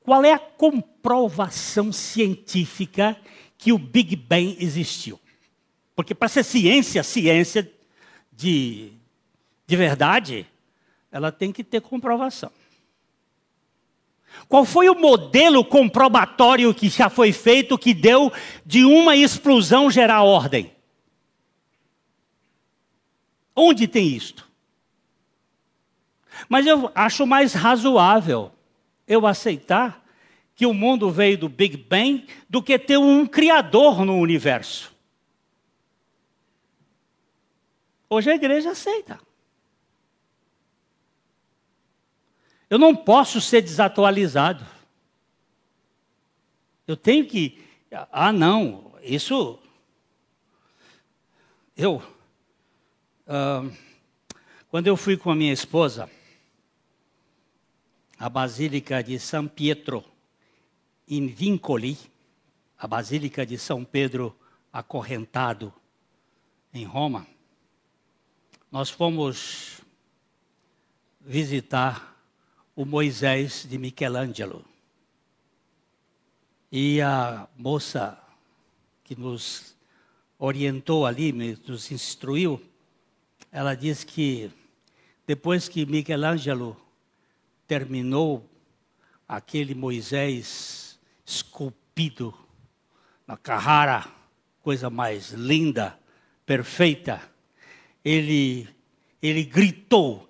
qual 0.05 0.23
é 0.23 0.33
a 0.33 0.39
comprovação 0.39 1.91
científica 1.91 3.17
que 3.57 3.73
o 3.73 3.77
Big 3.79 4.15
Bang 4.15 4.55
existiu? 4.59 5.19
Porque 5.95 6.13
para 6.13 6.27
ser 6.27 6.43
ciência, 6.43 7.01
ciência 7.01 7.69
de, 8.31 8.91
de 9.65 9.75
verdade, 9.75 10.45
ela 11.11 11.31
tem 11.31 11.51
que 11.51 11.63
ter 11.63 11.81
comprovação. 11.81 12.51
Qual 14.47 14.63
foi 14.63 14.89
o 14.89 14.99
modelo 14.99 15.65
comprobatório 15.65 16.71
que 16.71 16.87
já 16.87 17.09
foi 17.09 17.31
feito 17.31 17.77
que 17.77 17.91
deu 17.91 18.31
de 18.63 18.85
uma 18.85 19.15
explosão 19.15 19.89
gerar 19.89 20.21
ordem? 20.21 20.71
Onde 23.55 23.87
tem 23.87 24.07
isto? 24.07 24.47
Mas 26.47 26.67
eu 26.67 26.91
acho 26.93 27.25
mais 27.25 27.53
razoável 27.53 28.51
eu 29.07 29.25
aceitar 29.25 30.03
que 30.55 30.65
o 30.65 30.73
mundo 30.73 31.11
veio 31.11 31.37
do 31.37 31.49
Big 31.49 31.77
Bang 31.77 32.27
do 32.49 32.63
que 32.63 32.79
ter 32.79 32.97
um 32.97 33.27
criador 33.27 34.05
no 34.05 34.17
universo. 34.17 34.93
Hoje 38.09 38.31
a 38.31 38.35
igreja 38.35 38.71
aceita. 38.71 39.19
Eu 42.69 42.79
não 42.79 42.95
posso 42.95 43.41
ser 43.41 43.61
desatualizado. 43.61 44.65
Eu 46.87 46.95
tenho 46.95 47.25
que. 47.25 47.63
Ah, 48.11 48.31
não, 48.31 48.93
isso. 49.01 49.59
Eu. 51.75 52.01
Uh, 53.27 53.71
quando 54.69 54.87
eu 54.87 54.95
fui 54.95 55.17
com 55.17 55.31
a 55.31 55.35
minha 55.35 55.53
esposa, 55.53 56.09
a 58.17 58.29
Basílica 58.29 59.03
de 59.03 59.19
São 59.19 59.47
Pietro, 59.47 60.03
em 61.07 61.27
Vincoli, 61.27 61.97
a 62.77 62.87
Basílica 62.87 63.45
de 63.45 63.57
São 63.57 63.83
Pedro 63.83 64.35
acorrentado, 64.71 65.73
em 66.73 66.83
Roma, 66.83 67.25
nós 68.71 68.89
fomos 68.89 69.81
visitar 71.21 72.15
o 72.75 72.85
Moisés 72.85 73.65
de 73.69 73.77
Michelangelo. 73.77 74.65
E 76.69 76.99
a 77.01 77.47
moça 77.57 78.21
que 79.03 79.15
nos 79.15 79.75
orientou 80.37 81.05
ali, 81.05 81.31
nos 81.31 81.89
instruiu, 81.91 82.61
ela 83.51 83.75
disse 83.75 84.05
que 84.05 84.51
depois 85.25 85.69
que 85.69 85.85
Michelangelo 85.85 86.75
terminou 87.67 88.49
aquele 89.27 89.73
Moisés 89.73 90.99
esculpido 91.25 92.33
na 93.27 93.35
Carrara, 93.35 94.05
coisa 94.61 94.89
mais 94.89 95.31
linda, 95.31 95.97
perfeita, 96.45 97.21
ele, 98.03 98.67
ele 99.21 99.43
gritou: 99.43 100.29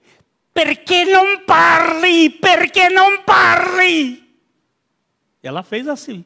Perché 0.54 1.06
não 1.06 1.44
parli? 1.46 2.30
Perché 2.30 2.90
não 2.90 3.24
parli? 3.24 4.24
Ela 5.44 5.62
fez 5.62 5.88
assim. 5.88 6.24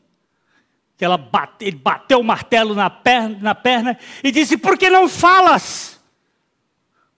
Que 0.95 1.05
ela 1.05 1.17
bate, 1.17 1.65
ele 1.65 1.77
bateu 1.77 2.19
o 2.19 2.23
martelo 2.23 2.75
na 2.75 2.89
perna, 2.89 3.39
na 3.41 3.55
perna 3.55 3.97
e 4.23 4.31
disse: 4.31 4.57
Por 4.57 4.77
que 4.77 4.89
não 4.89 5.09
falas? 5.09 5.99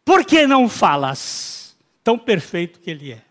Por 0.05 0.23
que 0.23 0.47
não 0.47 0.69
falas? 0.69 1.77
Tão 2.03 2.17
perfeito 2.17 2.79
que 2.79 2.89
ele 2.89 3.11
é. 3.11 3.30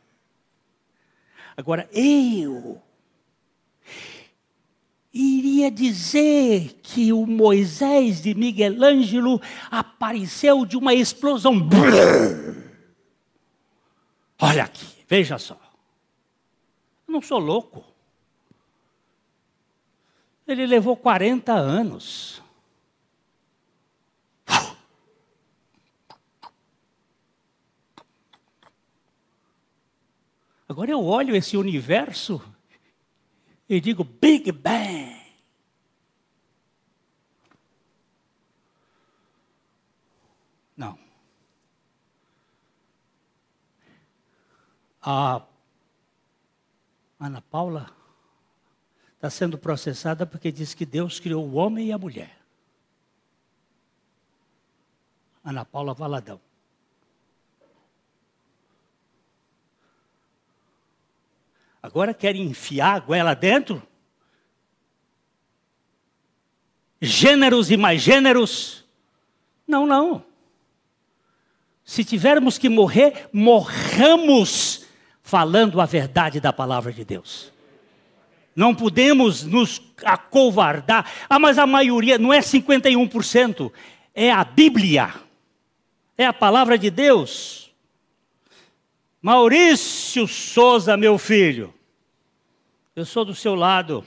Agora, 1.60 1.86
eu 1.92 2.80
iria 5.12 5.70
dizer 5.70 6.80
que 6.82 7.12
o 7.12 7.26
Moisés 7.26 8.22
de 8.22 8.34
Miguel 8.34 8.82
Ângelo 8.82 9.38
apareceu 9.70 10.64
de 10.64 10.78
uma 10.78 10.94
explosão. 10.94 11.68
Olha 14.40 14.64
aqui, 14.64 14.86
veja 15.06 15.36
só. 15.36 15.60
Eu 17.06 17.12
não 17.12 17.20
sou 17.20 17.38
louco. 17.38 17.84
Ele 20.48 20.64
levou 20.66 20.96
40 20.96 21.52
anos. 21.52 22.39
Agora 30.70 30.88
eu 30.88 31.04
olho 31.04 31.34
esse 31.34 31.56
universo 31.56 32.40
e 33.68 33.80
digo 33.80 34.04
Big 34.04 34.52
Bang. 34.52 35.20
Não. 40.76 40.96
A 45.02 45.44
Ana 47.18 47.42
Paula 47.42 47.92
está 49.16 49.28
sendo 49.28 49.58
processada 49.58 50.24
porque 50.24 50.52
diz 50.52 50.72
que 50.72 50.86
Deus 50.86 51.18
criou 51.18 51.48
o 51.48 51.54
homem 51.54 51.88
e 51.88 51.92
a 51.92 51.98
mulher. 51.98 52.38
Ana 55.42 55.64
Paula 55.64 55.92
Valadão. 55.92 56.40
Agora 61.82 62.12
querem 62.12 62.42
enfiar 62.42 62.96
a 62.96 63.00
goela 63.00 63.34
dentro? 63.34 63.82
Gêneros 67.00 67.70
e 67.70 67.76
mais 67.76 68.02
gêneros? 68.02 68.84
Não, 69.66 69.86
não. 69.86 70.22
Se 71.84 72.04
tivermos 72.04 72.58
que 72.58 72.68
morrer, 72.68 73.28
morramos 73.32 74.84
falando 75.22 75.80
a 75.80 75.86
verdade 75.86 76.40
da 76.40 76.52
palavra 76.52 76.92
de 76.92 77.04
Deus. 77.04 77.50
Não 78.54 78.74
podemos 78.74 79.42
nos 79.44 79.80
acovardar. 80.04 81.10
Ah, 81.28 81.38
mas 81.38 81.58
a 81.58 81.66
maioria 81.66 82.18
não 82.18 82.32
é 82.32 82.40
51%, 82.40 83.72
é 84.14 84.30
a 84.30 84.44
Bíblia. 84.44 85.14
É 86.18 86.26
a 86.26 86.32
palavra 86.32 86.76
de 86.76 86.90
Deus. 86.90 87.69
Maurício 89.22 90.26
Souza, 90.26 90.96
meu 90.96 91.18
filho, 91.18 91.74
eu 92.96 93.04
sou 93.04 93.24
do 93.24 93.34
seu 93.34 93.54
lado. 93.54 94.04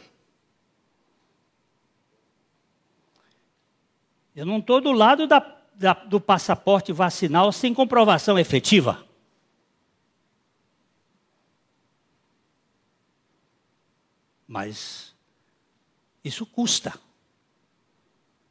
Eu 4.36 4.46
não 4.46 4.58
estou 4.58 4.82
do 4.82 4.92
lado 4.92 5.28
da, 5.28 5.40
da, 5.76 5.94
do 5.94 6.20
passaporte 6.20 6.92
vacinal 6.92 7.52
sem 7.52 7.74
comprovação 7.74 8.40
efetiva. 8.40 9.06
Mas 14.48 15.16
isso 16.24 16.46
custa. 16.46 16.94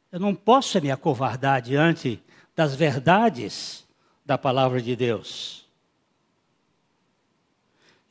Eu 0.09 0.19
não 0.19 0.33
posso 0.33 0.81
me 0.81 0.91
acovardar 0.91 1.61
diante 1.61 2.21
das 2.55 2.73
verdades 2.73 3.85
da 4.25 4.37
palavra 4.37 4.81
de 4.81 4.95
Deus. 4.95 5.62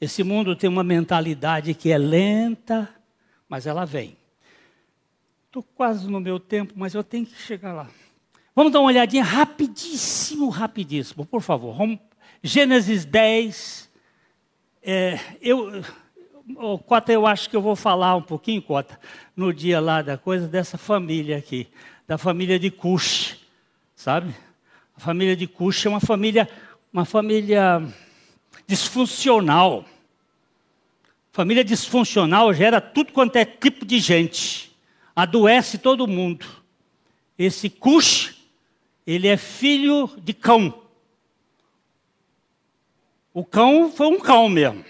Esse 0.03 0.25
mundo 0.25 0.57
tem 0.57 0.69
uma 0.69 0.83
mentalidade 0.83 1.75
que 1.75 1.93
é 1.93 1.97
lenta, 1.97 2.93
mas 3.49 3.69
ela 3.69 3.85
vem. 3.85 4.17
Estou 5.47 5.63
quase 5.63 6.11
no 6.11 6.19
meu 6.19 6.41
tempo, 6.41 6.73
mas 6.75 6.93
eu 6.93 7.05
tenho 7.05 7.25
que 7.25 7.41
chegar 7.41 7.73
lá. 7.73 7.89
Vamos 8.53 8.73
dar 8.73 8.81
uma 8.81 8.89
olhadinha 8.89 9.23
rapidíssimo, 9.23 10.49
rapidíssimo, 10.49 11.25
por 11.25 11.41
favor. 11.41 11.77
Gênesis 12.43 13.05
10. 13.05 13.89
É, 14.83 15.21
eu, 15.41 15.85
Cota, 16.85 17.13
eu 17.13 17.25
acho 17.25 17.49
que 17.49 17.55
eu 17.55 17.63
vou 17.63 17.77
falar 17.77 18.17
um 18.17 18.23
pouquinho, 18.23 18.61
Cota, 18.61 18.99
no 19.37 19.55
dia 19.55 19.79
lá 19.79 20.03
da 20.03 20.19
coisa 20.19 20.49
dessa 20.49 20.77
família 20.77 21.37
aqui, 21.37 21.69
da 22.09 22.19
família 22.19 22.59
de 22.59 22.73
Cush, 22.73 23.39
sabe? 23.95 24.35
A 24.97 25.01
família 25.01 25.37
de 25.37 25.47
Cush 25.47 25.87
é 25.87 25.89
uma 25.89 26.01
família, 26.01 26.51
uma 26.93 27.05
família 27.05 27.81
disfuncional. 28.67 29.85
Família 31.33 31.65
disfuncional 31.65 32.53
gera 32.53 32.79
tudo 32.79 33.11
quanto 33.11 33.37
é 33.37 33.45
tipo 33.47 33.87
de 33.87 33.99
gente. 33.99 34.71
Adoece 35.17 35.79
todo 35.79 36.07
mundo. 36.07 36.45
Esse 37.39 37.71
Cush, 37.71 38.37
ele 39.07 39.27
é 39.27 39.39
filho 39.39 40.11
de 40.19 40.35
cão. 40.35 40.83
O 43.33 43.43
cão 43.43 43.91
foi 43.91 44.09
um 44.09 44.21
cão 44.21 44.47
mesmo. 44.47 44.85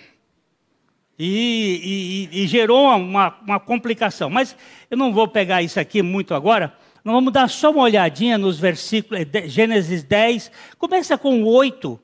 E, 1.17 2.29
e, 2.33 2.43
e 2.43 2.47
gerou 2.49 2.89
uma, 2.97 3.39
uma, 3.41 3.61
complicação. 3.61 4.29
Mas 4.29 4.57
eu 4.91 4.97
não 4.97 5.13
vou 5.13 5.29
pegar 5.29 5.63
isso 5.63 5.79
aqui 5.79 6.03
muito 6.03 6.35
agora. 6.35 6.77
Nós 7.05 7.15
vamos 7.15 7.33
dar 7.33 7.49
só 7.49 7.71
uma 7.71 7.85
olhadinha 7.85 8.37
nos 8.37 8.59
versículos, 8.59 9.25
Gênesis 9.47 10.03
10. 10.03 10.51
Começa 10.77 11.17
com 11.17 11.45
8 11.45 12.01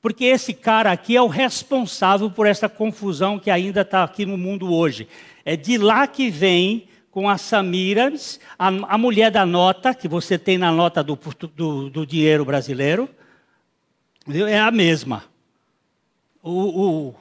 porque 0.00 0.24
esse 0.24 0.54
cara 0.54 0.92
aqui 0.92 1.16
é 1.16 1.22
o 1.22 1.26
responsável 1.26 2.30
por 2.30 2.46
essa 2.46 2.68
confusão 2.68 3.38
que 3.38 3.50
ainda 3.50 3.80
está 3.80 4.04
aqui 4.04 4.24
no 4.24 4.38
mundo 4.38 4.72
hoje. 4.72 5.08
É 5.44 5.56
de 5.56 5.76
lá 5.76 6.06
que 6.06 6.30
vem 6.30 6.88
com 7.10 7.28
as 7.28 7.40
Samiras, 7.40 8.38
a, 8.58 8.68
a 8.68 8.98
mulher 8.98 9.30
da 9.30 9.44
nota, 9.44 9.94
que 9.94 10.06
você 10.06 10.38
tem 10.38 10.56
na 10.56 10.70
nota 10.70 11.02
do, 11.02 11.18
do, 11.54 11.90
do 11.90 12.06
dinheiro 12.06 12.44
brasileiro, 12.44 13.08
é 14.28 14.58
a 14.58 14.70
mesma. 14.70 15.24
O, 16.42 17.10
o, 17.10 17.14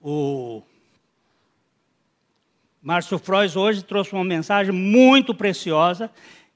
o 0.00 0.62
Márcio 2.82 3.18
Frois 3.18 3.56
hoje 3.56 3.84
trouxe 3.84 4.14
uma 4.14 4.24
mensagem 4.24 4.72
muito 4.72 5.34
preciosa, 5.34 6.10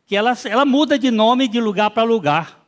que 0.06 0.16
ela, 0.16 0.32
ela 0.46 0.64
muda 0.64 0.98
de 0.98 1.10
nome 1.10 1.46
de 1.46 1.60
lugar 1.60 1.90
para 1.90 2.02
lugar. 2.02 2.63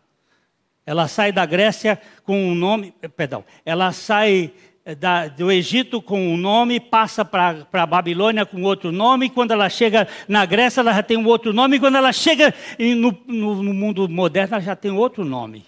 Ela 0.87 1.09
sai 1.09 1.33
da 1.33 1.45
Grécia 1.45 2.01
com 2.23 2.49
um 2.49 2.55
nome, 2.55 2.95
perdão, 3.17 3.45
ela 3.65 3.91
sai 3.91 4.53
eh, 4.85 4.95
da, 4.95 5.27
do 5.27 5.51
Egito 5.51 6.01
com 6.01 6.33
um 6.33 6.37
nome, 6.37 6.79
passa 6.79 7.25
para 7.25 7.67
a 7.73 7.87
Babilônia 7.87 8.47
com 8.47 8.63
outro 8.63 8.93
nome, 8.93 9.29
quando 9.29 9.51
ela 9.51 9.69
chega 9.69 10.07
na 10.29 10.47
Grécia 10.47 10.81
ela 10.81 10.95
já 10.95 11.03
tem 11.03 11.17
um 11.17 11.27
outro 11.27 11.53
nome, 11.53 11.81
quando 11.81 11.97
ela 11.97 12.13
chega 12.13 12.55
no, 12.79 13.19
no, 13.27 13.63
no 13.65 13.75
mundo 13.75 14.09
moderno 14.09 14.55
ela 14.55 14.63
já 14.63 14.77
tem 14.77 14.93
outro 14.93 15.25
nome. 15.25 15.65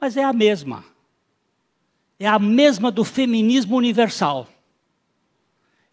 Mas 0.00 0.16
é 0.16 0.22
a 0.22 0.32
mesma. 0.32 0.84
É 2.18 2.28
a 2.28 2.38
mesma 2.38 2.92
do 2.92 3.02
feminismo 3.02 3.76
universal. 3.76 4.46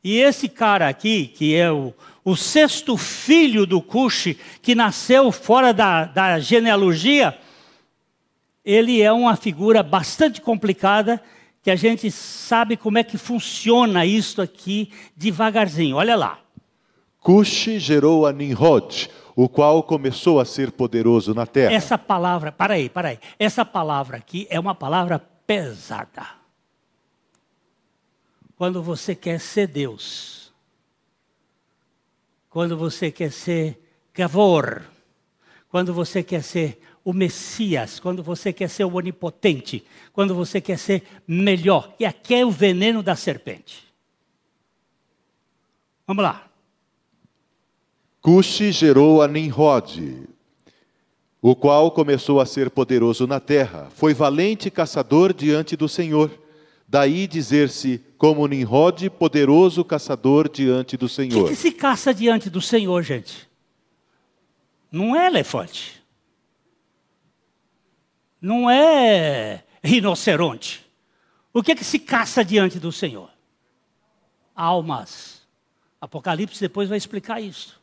E 0.04 0.18
esse 0.18 0.48
cara 0.48 0.88
aqui, 0.88 1.28
que 1.28 1.56
é 1.56 1.72
o, 1.72 1.94
o 2.24 2.36
sexto 2.36 2.96
filho 2.96 3.66
do 3.66 3.82
Cush, 3.82 4.36
que 4.62 4.76
nasceu 4.76 5.32
fora 5.32 5.74
da, 5.74 6.06
da 6.06 6.40
genealogia, 6.40 7.38
ele 8.68 9.01
é 9.01 9.13
uma 9.13 9.38
figura 9.38 9.82
bastante 9.82 10.41
complicada, 10.41 11.24
que 11.63 11.72
a 11.72 11.76
gente 11.78 12.11
sabe 12.11 12.76
como 12.76 12.97
é 12.97 13.03
que 13.03 13.18
funciona 13.18 14.05
isso 14.05 14.41
aqui 14.41 14.91
devagarzinho. 15.15 15.95
Olha 15.95 16.18
lá. 16.18 16.38
Cush 17.22 17.80
gerou 17.80 18.28
a 18.28 18.34
Nimrod, 18.34 19.09
o 19.38 19.47
qual 19.47 19.82
começou 19.82 20.38
a 20.38 20.43
ser 20.43 20.74
poderoso 20.74 21.34
na 21.34 21.45
terra. 21.45 21.72
Essa 21.72 21.97
palavra, 21.97 22.51
para 22.51 22.74
aí, 22.74 22.89
para 22.89 23.09
aí. 23.09 23.20
Essa 23.39 23.63
palavra 23.63 24.18
aqui 24.18 24.45
é 24.49 24.59
uma 24.59 24.76
palavra 24.76 25.18
pesada. 25.18 26.28
Quando 28.57 28.84
você 28.84 29.15
quer 29.15 29.39
ser 29.39 29.68
Deus, 29.68 30.51
quando 32.49 32.76
você 32.76 33.11
quer 33.11 33.32
ser 33.32 33.82
Gavor, 34.13 34.82
quando 35.70 35.93
você 35.93 36.22
quer 36.22 36.43
ser 36.43 36.82
o 37.08 37.14
Messias, 37.14 38.01
quando 38.01 38.22
você 38.22 38.51
quer 38.51 38.70
ser 38.70 38.84
o 38.84 38.93
onipotente, 38.93 39.82
quando 40.12 40.36
você 40.36 40.60
quer 40.60 40.78
ser 40.78 41.03
melhor. 41.26 41.95
E 41.97 42.05
aqui 42.05 42.36
é 42.36 42.45
o 42.45 42.51
veneno 42.51 43.01
da 43.01 43.16
serpente. 43.16 43.88
Vamos 46.05 46.22
lá. 46.22 46.49
Cuxi 48.20 48.74
gerou 48.74 49.22
a 49.22 49.28
Nimrod, 49.30 50.28
o 51.41 51.55
qual 51.55 51.91
começou 51.91 52.41
a 52.41 52.45
ser 52.45 52.70
poderoso 52.70 53.26
na 53.26 53.39
terra. 53.39 53.88
Foi 53.95 54.14
valente 54.14 54.70
caçador 54.70 55.34
diante 55.34 55.78
do 55.78 55.88
Senhor. 55.88 56.30
Daí 56.86 57.26
dizer-se, 57.26 58.03
como 58.18 58.45
Nimrod, 58.45 59.10
poderoso 59.12 59.86
caçador 59.86 60.49
diante 60.49 60.97
do 60.97 61.08
Senhor. 61.08 61.45
O 61.45 61.47
que, 61.47 61.51
que 61.51 61.55
se 61.55 61.72
caça 61.72 62.14
diante 62.14 62.49
do 62.49 62.60
Senhor, 62.60 63.01
gente? 63.01 63.47
Não 64.91 65.16
é 65.16 65.28
elefante 65.28 65.97
não 68.42 68.70
é 68.70 69.64
rinoceronte. 69.84 70.86
O 71.54 71.64
que 71.64 71.72
é 71.72 71.76
que 71.76 71.84
se 71.84 72.00
caça 72.00 72.44
diante 72.44 72.80
do 72.80 72.92
Senhor? 72.92 73.30
Almas. 74.56 75.42
Apocalipse 76.00 76.60
depois 76.60 76.90
vai 76.90 76.98
explicar 76.98 77.42
isso. 77.42 77.82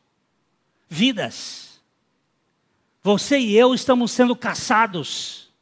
Vidas. 0.89 1.81
Você 3.03 3.39
e 3.39 3.57
eu 3.57 3.75
estamos 3.75 4.13
sendo 4.13 4.37
caçados 4.37 5.53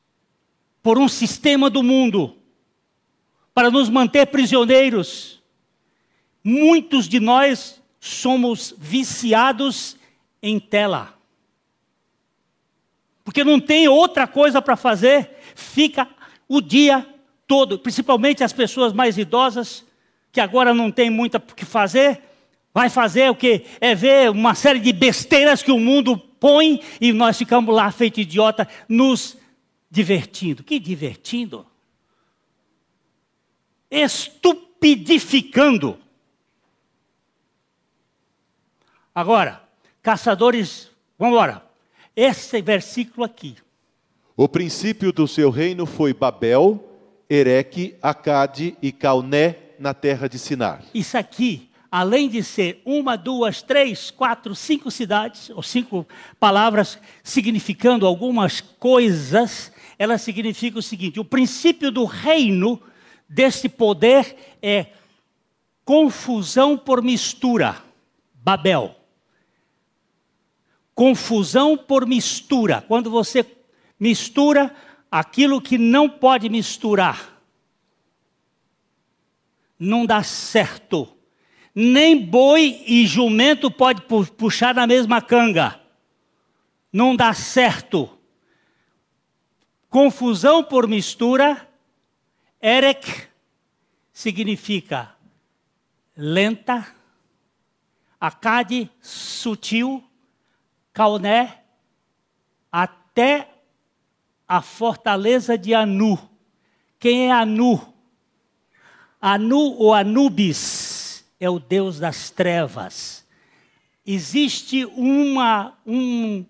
por 0.82 0.98
um 0.98 1.08
sistema 1.08 1.70
do 1.70 1.82
mundo 1.82 2.36
para 3.54 3.70
nos 3.70 3.88
manter 3.88 4.26
prisioneiros. 4.26 5.42
Muitos 6.44 7.08
de 7.08 7.18
nós 7.18 7.80
somos 8.00 8.74
viciados 8.76 9.96
em 10.42 10.58
tela 10.58 11.21
porque 13.24 13.42
não 13.44 13.60
tem 13.60 13.88
outra 13.88 14.26
coisa 14.26 14.60
para 14.60 14.76
fazer, 14.76 15.30
fica 15.54 16.08
o 16.48 16.60
dia 16.60 17.06
todo, 17.46 17.78
principalmente 17.78 18.42
as 18.42 18.52
pessoas 18.52 18.92
mais 18.92 19.16
idosas, 19.18 19.86
que 20.30 20.40
agora 20.40 20.74
não 20.74 20.90
tem 20.90 21.08
muito 21.10 21.36
o 21.36 21.40
que 21.40 21.64
fazer, 21.64 22.20
vai 22.72 22.88
fazer 22.88 23.28
o 23.30 23.34
que? 23.34 23.66
É 23.80 23.92
ver 23.94 24.30
uma 24.30 24.54
série 24.54 24.78
de 24.80 24.92
besteiras 24.92 25.62
que 25.62 25.70
o 25.70 25.78
mundo 25.78 26.16
põe 26.16 26.80
e 27.00 27.12
nós 27.12 27.38
ficamos 27.38 27.72
lá 27.74 27.92
feito 27.92 28.20
idiota, 28.20 28.66
nos 28.88 29.36
divertindo. 29.90 30.64
Que 30.64 30.80
divertindo? 30.80 31.66
Estupidificando. 33.90 35.98
Agora, 39.14 39.62
caçadores, 40.02 40.90
vamos 41.18 41.34
embora. 41.34 41.71
Esse 42.14 42.60
versículo 42.60 43.24
aqui. 43.24 43.56
O 44.36 44.48
princípio 44.48 45.12
do 45.12 45.26
seu 45.26 45.50
reino 45.50 45.86
foi 45.86 46.12
Babel, 46.12 46.82
Ereque, 47.28 47.96
Acade 48.02 48.76
e 48.82 48.92
Calné 48.92 49.56
na 49.78 49.94
terra 49.94 50.28
de 50.28 50.38
Sinar. 50.38 50.82
Isso 50.94 51.16
aqui, 51.16 51.70
além 51.90 52.28
de 52.28 52.42
ser 52.42 52.82
uma, 52.84 53.16
duas, 53.16 53.62
três, 53.62 54.10
quatro, 54.10 54.54
cinco 54.54 54.90
cidades, 54.90 55.50
ou 55.50 55.62
cinco 55.62 56.06
palavras 56.38 56.98
significando 57.22 58.06
algumas 58.06 58.60
coisas, 58.60 59.72
ela 59.98 60.18
significa 60.18 60.78
o 60.78 60.82
seguinte: 60.82 61.18
o 61.18 61.24
princípio 61.24 61.90
do 61.90 62.04
reino 62.04 62.80
desse 63.28 63.68
poder 63.68 64.36
é 64.62 64.86
confusão 65.84 66.76
por 66.76 67.02
mistura. 67.02 67.82
Babel 68.34 69.01
confusão 70.94 71.76
por 71.76 72.06
mistura. 72.06 72.84
Quando 72.86 73.10
você 73.10 73.44
mistura 73.98 74.74
aquilo 75.10 75.60
que 75.60 75.78
não 75.78 76.08
pode 76.08 76.48
misturar, 76.48 77.42
não 79.78 80.06
dá 80.06 80.22
certo. 80.22 81.16
Nem 81.74 82.18
boi 82.18 82.82
e 82.86 83.06
jumento 83.06 83.70
pode 83.70 84.02
puxar 84.36 84.74
na 84.74 84.86
mesma 84.86 85.20
canga. 85.20 85.80
Não 86.92 87.16
dá 87.16 87.32
certo. 87.32 88.18
Confusão 89.88 90.62
por 90.62 90.86
mistura, 90.86 91.68
erek 92.60 93.26
significa 94.12 95.16
lenta, 96.16 96.94
acade 98.20 98.90
sutil, 99.00 100.04
Cauné 100.92 101.62
até 102.70 103.48
a 104.46 104.60
fortaleza 104.60 105.56
de 105.56 105.74
Anu. 105.74 106.18
Quem 106.98 107.28
é 107.28 107.32
Anu? 107.32 107.94
Anu 109.20 109.76
ou 109.78 109.94
Anubis 109.94 111.24
é 111.38 111.48
o 111.48 111.58
deus 111.58 111.98
das 111.98 112.30
trevas. 112.30 113.26
Existe 114.04 114.84
uma, 114.84 115.78
um, 115.86 116.44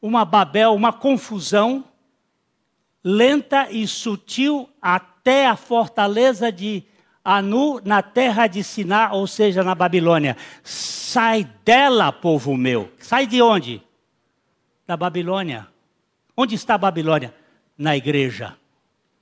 uma 0.00 0.24
Babel, 0.24 0.74
uma 0.74 0.92
confusão 0.92 1.84
lenta 3.04 3.70
e 3.70 3.86
sutil 3.86 4.68
até 4.80 5.46
a 5.46 5.56
fortaleza 5.56 6.50
de 6.50 6.84
Anu 7.24 7.80
na 7.82 8.02
terra 8.02 8.46
de 8.46 8.62
Siná, 8.62 9.12
ou 9.12 9.26
seja, 9.26 9.64
na 9.64 9.74
Babilônia. 9.74 10.36
Sai 10.62 11.50
dela, 11.64 12.12
povo 12.12 12.54
meu. 12.54 12.92
Sai 12.98 13.26
de 13.26 13.40
onde? 13.40 13.82
Da 14.86 14.94
Babilônia. 14.94 15.66
Onde 16.36 16.54
está 16.54 16.74
a 16.74 16.78
Babilônia? 16.78 17.34
Na 17.78 17.96
igreja, 17.96 18.56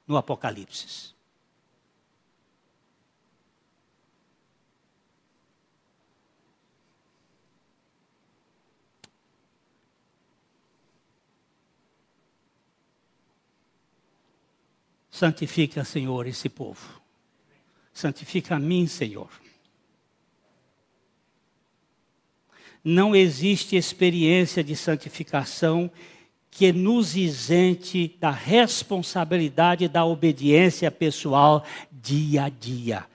no 0.06 0.16
Apocalipse. 0.16 1.12
Santifica, 15.08 15.84
Senhor, 15.84 16.26
esse 16.26 16.48
povo. 16.48 17.01
Santifica 17.92 18.56
a 18.56 18.58
mim, 18.58 18.86
Senhor. 18.86 19.28
Não 22.84 23.14
existe 23.14 23.76
experiência 23.76 24.64
de 24.64 24.74
santificação 24.74 25.90
que 26.50 26.72
nos 26.72 27.16
isente 27.16 28.14
da 28.20 28.30
responsabilidade 28.30 29.88
da 29.88 30.04
obediência 30.04 30.90
pessoal 30.90 31.64
dia 31.90 32.44
a 32.44 32.48
dia. 32.48 33.06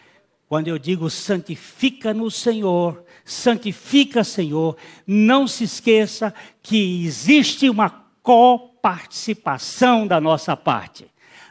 Quando 0.47 0.69
eu 0.69 0.80
digo 0.80 1.09
santifica 1.09 2.13
no 2.13 2.32
Senhor, 2.32 3.03
santifica, 3.25 4.23
Senhor, 4.23 4.78
não 5.05 5.45
se 5.45 5.65
esqueça 5.65 6.34
que 6.63 7.05
existe 7.05 7.69
uma 7.69 7.89
coparticipação 8.23 10.07
da 10.07 10.19
nossa 10.21 10.55
parte. 10.55 11.05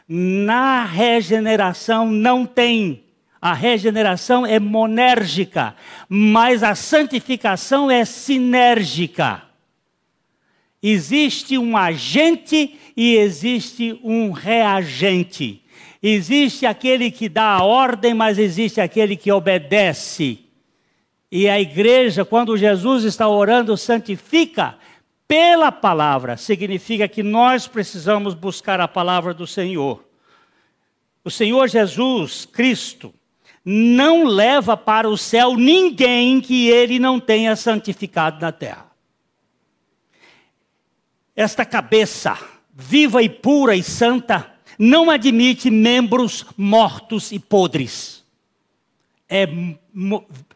Na 0.07 0.83
regeneração 0.83 2.11
não 2.11 2.45
tem. 2.45 3.06
A 3.41 3.53
regeneração 3.53 4.45
é 4.45 4.59
monérgica, 4.59 5.75
mas 6.09 6.63
a 6.63 6.73
santificação 6.73 7.89
é 7.89 8.03
sinérgica. 8.03 9.43
Existe 10.81 11.57
um 11.57 11.75
agente 11.75 12.79
e 12.95 13.15
existe 13.15 13.99
um 14.03 14.31
reagente. 14.31 15.63
Existe 16.01 16.65
aquele 16.65 17.11
que 17.11 17.27
dá 17.27 17.49
a 17.49 17.63
ordem, 17.63 18.13
mas 18.13 18.37
existe 18.37 18.79
aquele 18.79 19.15
que 19.15 19.31
obedece. 19.31 20.39
E 21.31 21.49
a 21.49 21.59
igreja, 21.59 22.23
quando 22.23 22.57
Jesus 22.57 23.03
está 23.03 23.27
orando, 23.27 23.75
santifica, 23.75 24.77
pela 25.27 25.71
palavra, 25.71 26.37
significa 26.37 27.07
que 27.07 27.21
nós 27.21 27.67
precisamos 27.67 28.33
buscar 28.33 28.79
a 28.79 28.87
palavra 28.87 29.33
do 29.33 29.45
Senhor. 29.45 30.05
O 31.23 31.29
Senhor 31.29 31.67
Jesus 31.67 32.45
Cristo 32.45 33.13
não 33.69 34.23
leva 34.23 34.77
para 34.77 35.09
o 35.09 35.17
céu 35.17 35.57
ninguém 35.57 36.39
que 36.39 36.69
ele 36.69 36.99
não 36.99 37.19
tenha 37.19 37.53
santificado 37.53 38.39
na 38.39 38.49
terra. 38.49 38.89
Esta 41.35 41.65
cabeça, 41.65 42.39
viva 42.73 43.21
e 43.21 43.27
pura 43.27 43.75
e 43.75 43.83
santa, 43.83 44.53
não 44.79 45.09
admite 45.09 45.69
membros 45.69 46.45
mortos 46.55 47.33
e 47.33 47.39
podres. 47.39 48.23
É, 49.27 49.49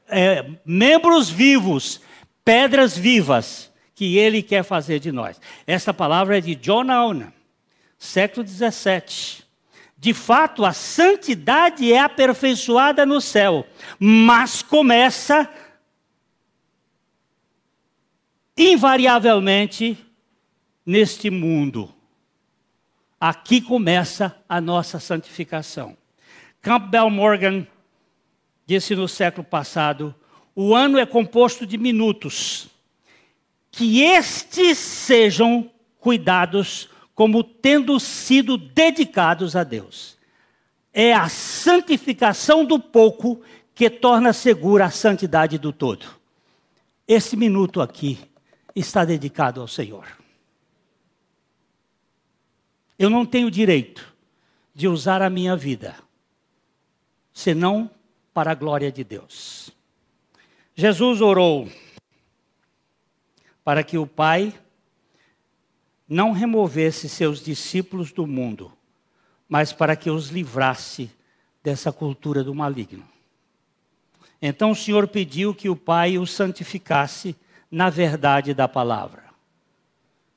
é 0.08 0.50
membros 0.66 1.30
vivos, 1.30 2.00
pedras 2.46 2.98
vivas 2.98 3.70
que 3.94 4.18
ele 4.18 4.42
quer 4.42 4.64
fazer 4.64 5.02
de 5.02 5.12
nós. 5.12 5.38
Esta 5.68 5.94
palavra 5.94 6.38
é 6.38 6.42
de 6.42 6.56
John 6.56 6.90
Auna, 6.90 7.34
século 7.98 8.46
17. 8.46 9.41
De 10.02 10.16
fato, 10.16 10.66
a 10.66 10.74
santidade 10.74 11.94
é 11.94 12.00
aperfeiçoada 12.00 13.06
no 13.06 13.22
céu, 13.22 13.68
mas 14.00 14.64
começa 14.64 15.48
invariavelmente 18.58 19.96
neste 20.84 21.30
mundo. 21.30 21.94
Aqui 23.20 23.62
começa 23.62 24.36
a 24.50 24.60
nossa 24.60 25.00
santificação. 25.00 25.96
Campbell 26.64 27.12
Morgan 27.12 27.68
disse 28.66 28.96
no 28.96 29.08
século 29.08 29.46
passado: 29.46 30.16
o 30.56 30.74
ano 30.74 30.98
é 30.98 31.06
composto 31.06 31.64
de 31.64 31.78
minutos 31.78 32.70
que 33.70 34.02
estes 34.02 34.80
sejam 34.80 35.70
cuidados 36.00 36.90
como 37.22 37.44
tendo 37.44 38.00
sido 38.00 38.58
dedicados 38.58 39.56
a 39.56 39.64
Deus. 39.64 40.18
É 40.92 41.14
a 41.14 41.30
santificação 41.30 42.66
do 42.66 42.80
pouco 42.80 43.44
que 43.76 43.92
torna 43.92 44.34
segura 44.34 44.86
a 44.86 44.90
santidade 44.90 45.60
do 45.60 45.72
todo. 45.72 46.08
Esse 47.08 47.38
minuto 47.38 47.80
aqui 47.80 48.18
está 48.76 49.06
dedicado 49.06 49.62
ao 49.62 49.68
Senhor. 49.68 50.08
Eu 52.98 53.08
não 53.08 53.24
tenho 53.24 53.52
direito 53.52 54.16
de 54.74 54.88
usar 54.88 55.22
a 55.22 55.30
minha 55.30 55.56
vida 55.56 55.94
senão 57.32 57.88
para 58.34 58.50
a 58.50 58.56
glória 58.56 58.92
de 58.92 59.04
Deus. 59.04 59.70
Jesus 60.74 61.22
orou 61.22 61.70
para 63.64 63.84
que 63.84 64.00
o 64.00 64.08
Pai 64.08 64.52
não 66.12 66.34
removesse 66.34 67.08
seus 67.08 67.42
discípulos 67.42 68.12
do 68.12 68.28
mundo, 68.28 68.70
mas 69.48 69.72
para 69.72 69.96
que 69.96 70.10
os 70.12 70.28
livrasse 70.28 71.10
dessa 71.64 71.90
cultura 71.90 72.44
do 72.44 72.54
maligno. 72.54 73.08
Então 74.42 74.72
o 74.72 74.76
Senhor 74.76 75.08
pediu 75.08 75.56
que 75.56 75.70
o 75.70 75.76
Pai 75.76 76.18
os 76.18 76.32
santificasse 76.32 77.34
na 77.72 77.90
verdade 77.90 78.54
da 78.54 78.68
palavra. 78.68 79.24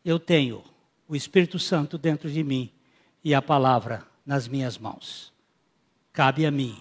Eu 0.04 0.20
tenho 0.20 0.62
o 1.08 1.16
Espírito 1.16 1.58
Santo 1.58 1.98
dentro 1.98 2.30
de 2.30 2.44
mim 2.44 2.70
e 3.24 3.34
a 3.34 3.42
palavra 3.42 4.06
nas 4.24 4.46
minhas 4.46 4.78
mãos. 4.78 5.32
Cabe 6.12 6.46
a 6.46 6.52
mim 6.52 6.80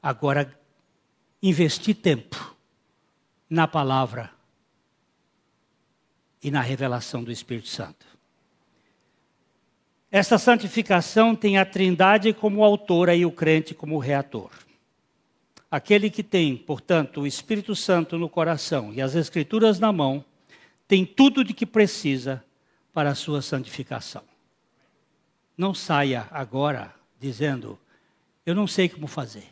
agora 0.00 0.56
investir 1.42 1.96
tempo 1.96 2.54
na 3.50 3.66
palavra 3.66 4.33
e 6.44 6.50
na 6.50 6.60
revelação 6.60 7.24
do 7.24 7.32
Espírito 7.32 7.68
Santo. 7.68 8.06
Essa 10.10 10.36
santificação 10.36 11.34
tem 11.34 11.56
a 11.56 11.64
Trindade 11.64 12.34
como 12.34 12.62
autora 12.62 13.16
e 13.16 13.24
o 13.24 13.32
crente 13.32 13.74
como 13.74 13.98
reator. 13.98 14.50
Aquele 15.70 16.10
que 16.10 16.22
tem, 16.22 16.56
portanto, 16.56 17.22
o 17.22 17.26
Espírito 17.26 17.74
Santo 17.74 18.18
no 18.18 18.28
coração 18.28 18.92
e 18.92 19.00
as 19.00 19.14
Escrituras 19.14 19.80
na 19.80 19.90
mão, 19.90 20.24
tem 20.86 21.04
tudo 21.04 21.42
de 21.42 21.54
que 21.54 21.66
precisa 21.66 22.44
para 22.92 23.10
a 23.10 23.14
sua 23.14 23.40
santificação. 23.40 24.22
Não 25.56 25.72
saia 25.72 26.28
agora 26.30 26.94
dizendo, 27.18 27.78
eu 28.44 28.54
não 28.54 28.66
sei 28.66 28.88
como 28.88 29.06
fazer. 29.06 29.48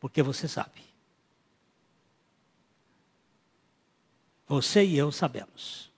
Porque 0.00 0.22
você 0.22 0.48
sabe. 0.48 0.91
Você 4.52 4.84
e 4.84 4.98
eu 4.98 5.10
sabemos. 5.10 5.90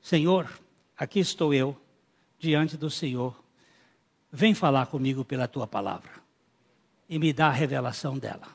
Senhor, 0.00 0.48
aqui 0.96 1.18
estou 1.18 1.52
eu, 1.52 1.76
diante 2.38 2.76
do 2.76 2.88
Senhor. 2.88 3.36
Vem 4.30 4.54
falar 4.54 4.86
comigo 4.86 5.24
pela 5.24 5.48
tua 5.48 5.66
palavra. 5.66 6.12
E 7.08 7.18
me 7.18 7.32
dá 7.32 7.48
a 7.48 7.50
revelação 7.50 8.16
dela. 8.16 8.46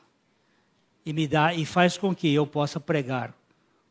E 1.04 1.12
me 1.12 1.28
dá 1.28 1.52
e 1.52 1.66
faz 1.66 1.98
com 1.98 2.14
que 2.14 2.32
eu 2.32 2.46
possa 2.46 2.80
pregar 2.80 3.34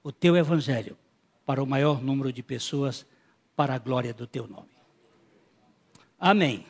o 0.02 0.12
teu 0.12 0.36
evangelho 0.36 0.98
para 1.46 1.62
o 1.62 1.68
maior 1.68 2.02
número 2.02 2.34
de 2.34 2.42
pessoas 2.42 3.06
para 3.56 3.76
a 3.76 3.78
glória 3.78 4.16
do 4.16 4.26
teu 4.26 4.48
nome. 4.48 4.72
Amém. 6.20 6.66